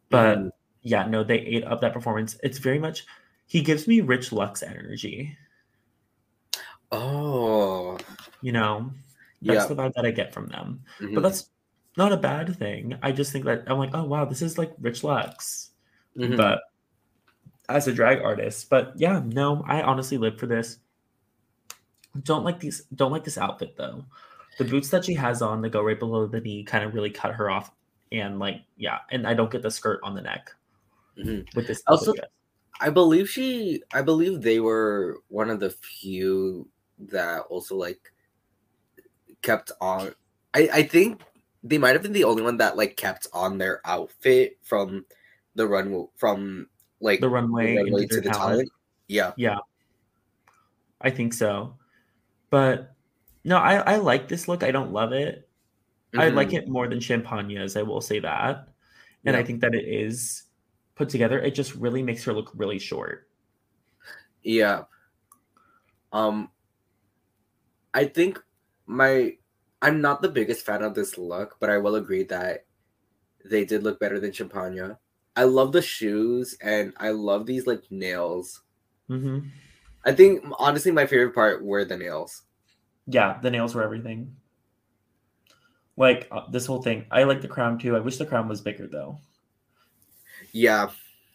[0.09, 0.51] But Mhm.
[0.81, 2.37] yeah, no, they ate up that performance.
[2.43, 3.05] It's very much
[3.47, 5.37] he gives me Rich Lux energy.
[6.93, 7.97] Oh,
[8.41, 8.91] You know,
[9.41, 10.81] that's yeah, the vibe that I get from them.
[10.99, 11.49] mhm, But that's
[11.97, 12.97] not a bad thing.
[13.01, 15.71] I just think that I'm like, oh wow, this is like Rich Lux,
[16.17, 16.37] mhm.
[16.37, 16.61] but
[17.69, 18.69] as a drag artist.
[18.69, 20.79] But yeah, no, I honestly live for this.
[22.23, 22.83] Don't like these.
[22.95, 24.05] Don't like this outfit though.
[24.59, 27.09] The boots that she has on that go right below the knee kind of really
[27.09, 27.71] cut her off.
[28.11, 30.51] And like, yeah, and I don't get the skirt on the neck
[31.17, 31.53] Mhm.
[31.55, 31.81] with this.
[31.87, 32.13] Also-.
[32.79, 33.81] I believe she.
[33.93, 36.67] I believe they were one of the few
[37.11, 38.11] that also like
[39.41, 40.13] kept on.
[40.53, 41.21] I I think
[41.63, 45.05] they might have been the only one that like kept on their outfit from
[45.55, 46.67] the run from
[46.99, 48.69] like the runway, the runway to the talent.
[48.69, 48.69] talent.
[49.37, 49.57] Yeah.
[51.01, 51.75] I think so.
[52.49, 52.95] But
[53.43, 54.63] no, I, I like this look.
[54.63, 55.49] I don't love it.
[56.15, 56.35] I Mhm.
[56.35, 58.69] like it more than Champagne's, I will say that.
[59.25, 60.43] And I think that it is
[60.95, 61.39] put together.
[61.39, 63.29] It just really makes her look really short.
[64.43, 64.83] Yeah.
[66.11, 66.51] Um
[67.93, 68.41] I think
[68.85, 69.37] my
[69.81, 72.65] I'm not the biggest fan of this look, but I will agree that
[73.45, 74.97] they did look better than Champagne.
[75.35, 78.63] I love the shoes and I love these like nails.
[79.07, 79.49] hmm
[80.05, 82.43] I think honestly my favorite part were the nails.
[83.07, 84.35] Yeah, the nails were everything.
[85.97, 87.05] Like uh, this whole thing.
[87.11, 87.95] I like the crown too.
[87.95, 89.19] I wish the crown was bigger though.
[90.51, 90.91] Yeah.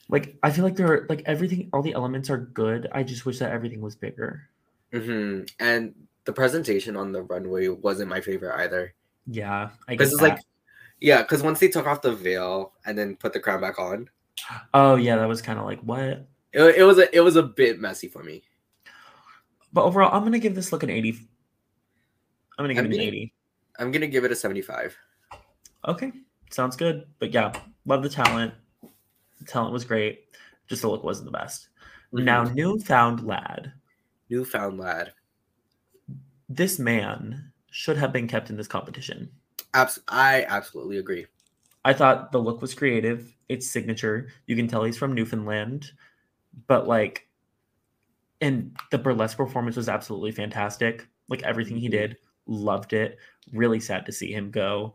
[0.09, 2.88] Like I feel like there are like everything, all the elements are good.
[2.92, 4.48] I just wish that everything was bigger.
[4.92, 8.92] hmm And the presentation on the runway wasn't my favorite either.
[9.26, 10.12] Yeah, I This guess.
[10.12, 10.40] is like
[11.00, 14.10] yeah, because once they took off the veil and then put the crown back on,
[14.74, 16.28] oh yeah, that was kind of like what?
[16.52, 18.42] it, it was a it was a bit messy for me.
[19.72, 21.12] But overall, I'm gonna give this look an 80.
[22.58, 23.34] I'm gonna give I'm it an gonna- 80.
[23.78, 24.98] I'm gonna give it a 75.
[25.86, 26.12] Okay,
[26.50, 27.06] sounds good.
[27.20, 27.52] But yeah,
[27.86, 28.52] love the talent.
[29.38, 30.24] The talent was great.
[30.66, 31.70] Just the look wasn't the best.
[32.12, 32.54] Now, mm-hmm.
[32.54, 33.72] newfound lad.
[34.28, 35.14] Newfound lad.
[36.49, 39.30] This man should have been kept in this competition.
[39.74, 41.26] Abs- I absolutely agree.
[41.84, 43.34] I thought the look was creative.
[43.49, 44.28] It's signature.
[44.46, 45.90] You can tell he's from Newfoundland,
[46.66, 47.28] but like,
[48.40, 51.07] and the burlesque performance was absolutely fantastic.
[51.28, 53.18] Like everything he did, loved it.
[53.53, 54.94] Really sad to see him go.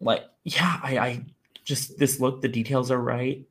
[0.00, 1.24] Like, yeah, I, I
[1.64, 2.40] just this look.
[2.40, 3.44] The details are right.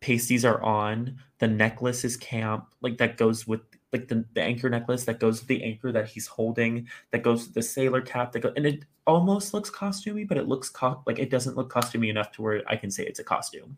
[0.00, 1.18] Pasties are on.
[1.38, 2.66] The necklace is camp.
[2.80, 3.60] Like that goes with
[3.92, 6.88] like the, the anchor necklace that goes with the anchor that he's holding.
[7.10, 8.32] That goes with the sailor cap.
[8.32, 11.72] That go and it almost looks costumey, but it looks co- like it doesn't look
[11.72, 13.76] costumey enough to where I can say it's a costume.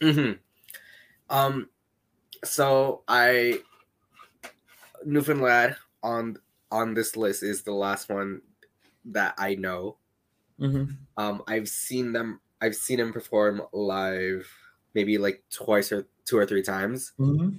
[0.00, 0.32] hmm
[1.28, 1.68] Um,
[2.44, 3.60] so I
[5.04, 6.36] Newfoundland on
[6.70, 8.42] on this list is the last one
[9.06, 9.96] that I know.
[10.60, 10.92] Mm-hmm.
[11.16, 12.40] Um, I've seen them.
[12.60, 14.46] I've seen him perform live,
[14.94, 17.56] maybe like twice or two or three times, Mm-hmm.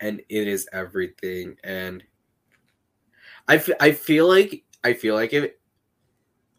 [0.00, 1.56] And it is everything.
[1.64, 2.02] And
[3.48, 5.52] I I feel like I feel like if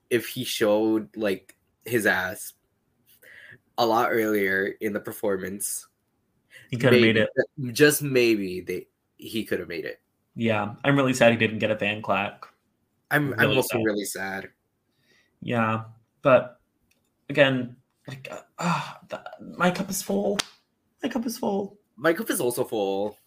[0.10, 2.54] if he showed like his ass,
[3.78, 5.88] a lot earlier in the performance,
[6.70, 7.30] He could have made it.
[7.74, 10.02] Just maybe they he could have made it.
[10.36, 12.46] Yeah, I'm really sad he didn't get a fan clap.
[13.12, 13.84] I'm I'm also sad.
[13.86, 14.50] really sad.
[15.42, 15.84] Yeah,
[16.22, 16.60] but
[17.30, 17.76] again,
[18.08, 19.22] like, uh, ah, th-
[19.58, 20.38] my cup is full.
[21.04, 21.78] My cup is full.
[21.96, 23.18] My cup is also full.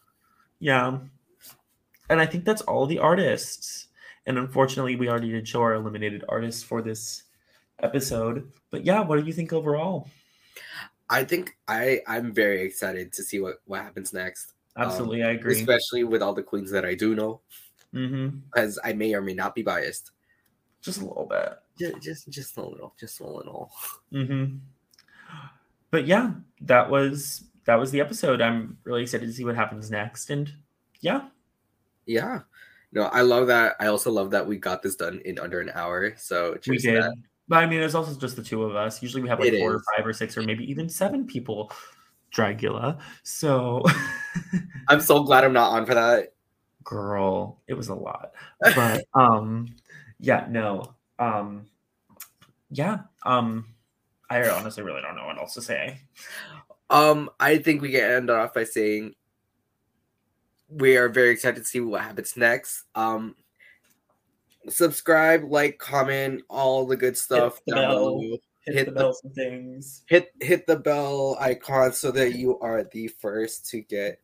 [0.60, 0.98] Yeah,
[2.08, 3.88] and I think that's all the artists.
[4.26, 7.24] And unfortunately, we already did show our eliminated artists for this
[7.82, 8.52] episode.
[8.70, 10.08] But yeah, what do you think overall?
[11.08, 14.52] I think I I'm very excited to see what what happens next.
[14.76, 15.58] Absolutely, I agree.
[15.58, 17.40] Especially with all the queens that I do know,
[17.92, 20.12] hmm I may or may not be biased.
[20.82, 21.58] Just a little bit.
[21.78, 23.72] Just just, just a little, just a little.
[24.12, 24.56] Mm-hmm.
[25.90, 28.40] But yeah, that was that was the episode.
[28.40, 30.30] I'm really excited to see what happens next.
[30.30, 30.50] And
[31.00, 31.28] yeah,
[32.06, 32.40] Yeah.
[32.92, 33.76] No, I love that.
[33.78, 36.14] I also love that we got this done in under an hour.
[36.16, 37.02] So we did.
[37.02, 37.14] that.
[37.46, 39.00] But I mean, it's also just the two of us.
[39.02, 39.82] Usually we have like It four or is.
[39.96, 41.70] five or six or maybe even seven people.
[42.34, 42.98] Dragula.
[43.24, 43.82] So,
[44.88, 46.32] I'm so glad I'm not on for that.
[46.84, 48.32] girl, it was a lot.
[48.76, 49.68] But um,
[50.20, 51.66] yeah, no, um,
[52.70, 53.66] yeah, um,
[54.30, 56.00] I honestly really don't know what else to say.
[56.90, 59.14] Um, I think we can end off by saying
[60.68, 62.84] we are very excited to see what happens next.
[62.94, 63.36] Um,
[64.68, 67.60] subscribe, like, comment, all the good stuff.
[67.66, 68.18] the down bell.
[68.18, 68.36] below.
[68.66, 70.02] Hit, Hit the the- and things.
[70.06, 74.20] Hit hit the bell icon so that you are the first to get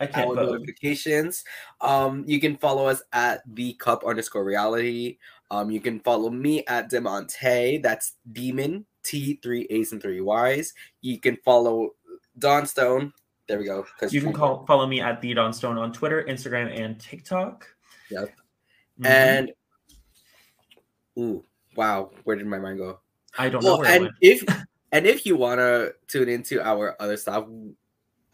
[0.00, 0.34] our vote.
[0.34, 1.44] notifications.
[1.80, 5.18] Um, you can follow us at the cup underscore reality.
[5.52, 7.80] Um, you can follow me at Demonte.
[7.80, 10.74] That's Demon T three A's and three Y's.
[11.00, 11.90] You can follow
[12.38, 13.12] Dawn Stone.
[13.46, 13.86] There we go.
[14.10, 17.66] You can call follow me at the Dawn Stone on Twitter, Instagram, and TikTok.
[18.10, 18.30] Yep.
[19.00, 19.06] Mhm.
[19.06, 19.52] and
[21.18, 21.44] ooh,
[21.76, 23.00] wow, where did my mind go?
[23.36, 24.42] I don't know where and if
[24.92, 27.46] and if you wanna tune into our other stuff,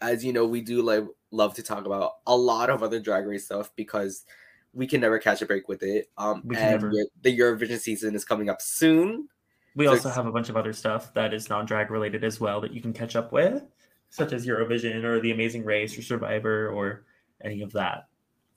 [0.01, 3.25] as you know, we do like love to talk about a lot of other drag
[3.25, 4.25] race stuff because
[4.73, 6.09] we can never catch a break with it.
[6.17, 6.93] Um, We can and never.
[7.21, 9.27] the Eurovision season is coming up soon.
[9.75, 12.73] We also have a bunch of other stuff that is non-drag related as well that
[12.73, 13.63] you can catch up with,
[14.09, 17.05] such as Eurovision or The Amazing Race or Survivor or
[17.43, 18.07] any of that.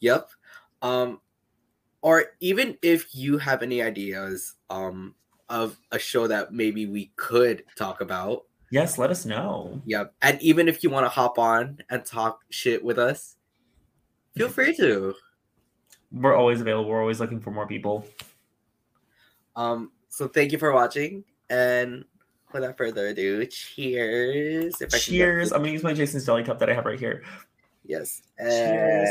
[0.00, 0.28] Yep.
[0.82, 1.20] Um,
[2.02, 5.14] or even if you have any ideas um
[5.48, 8.44] of a show that maybe we could talk about.
[8.70, 9.80] Yes, let us know.
[9.86, 10.14] Yep.
[10.22, 13.36] And even if you want to hop on and talk shit with us,
[14.36, 15.14] feel free to.
[16.10, 16.90] We're always available.
[16.90, 18.06] We're always looking for more people.
[19.54, 22.04] Um, so thank you for watching, and
[22.52, 24.80] without further ado, cheers.
[24.80, 25.50] If I Cheers.
[25.52, 27.24] I'm gonna use my Jason's Deli cup that I have right here.
[27.84, 28.22] yes.
[28.38, 29.08] Cheers.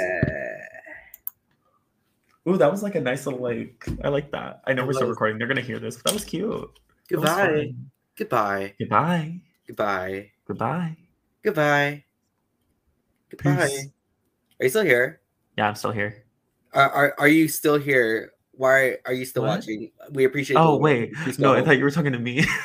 [2.46, 3.86] Uh, Ooh, that was like a nice little like.
[4.02, 4.62] I like that.
[4.66, 5.38] I know It we're still recording.
[5.38, 6.80] They're gonna hear this, but that was cute.
[7.10, 7.74] That was goodbye.
[8.16, 8.74] Goodbye.
[8.80, 9.42] Goodbye.
[9.68, 10.32] Goodbye.
[10.48, 10.98] Goodbye.
[11.44, 12.06] Goodbye.
[13.30, 13.68] Goodbye.
[13.68, 13.88] Peace.
[14.60, 15.20] Are you still here?
[15.58, 16.24] Yeah, I'm still here.
[16.74, 18.33] Are, are are you still here?
[18.56, 19.50] Why are you still What?
[19.60, 19.92] watching?
[20.12, 20.58] We appreciate.
[20.58, 22.46] Oh wait, no, I thought you were talking to me.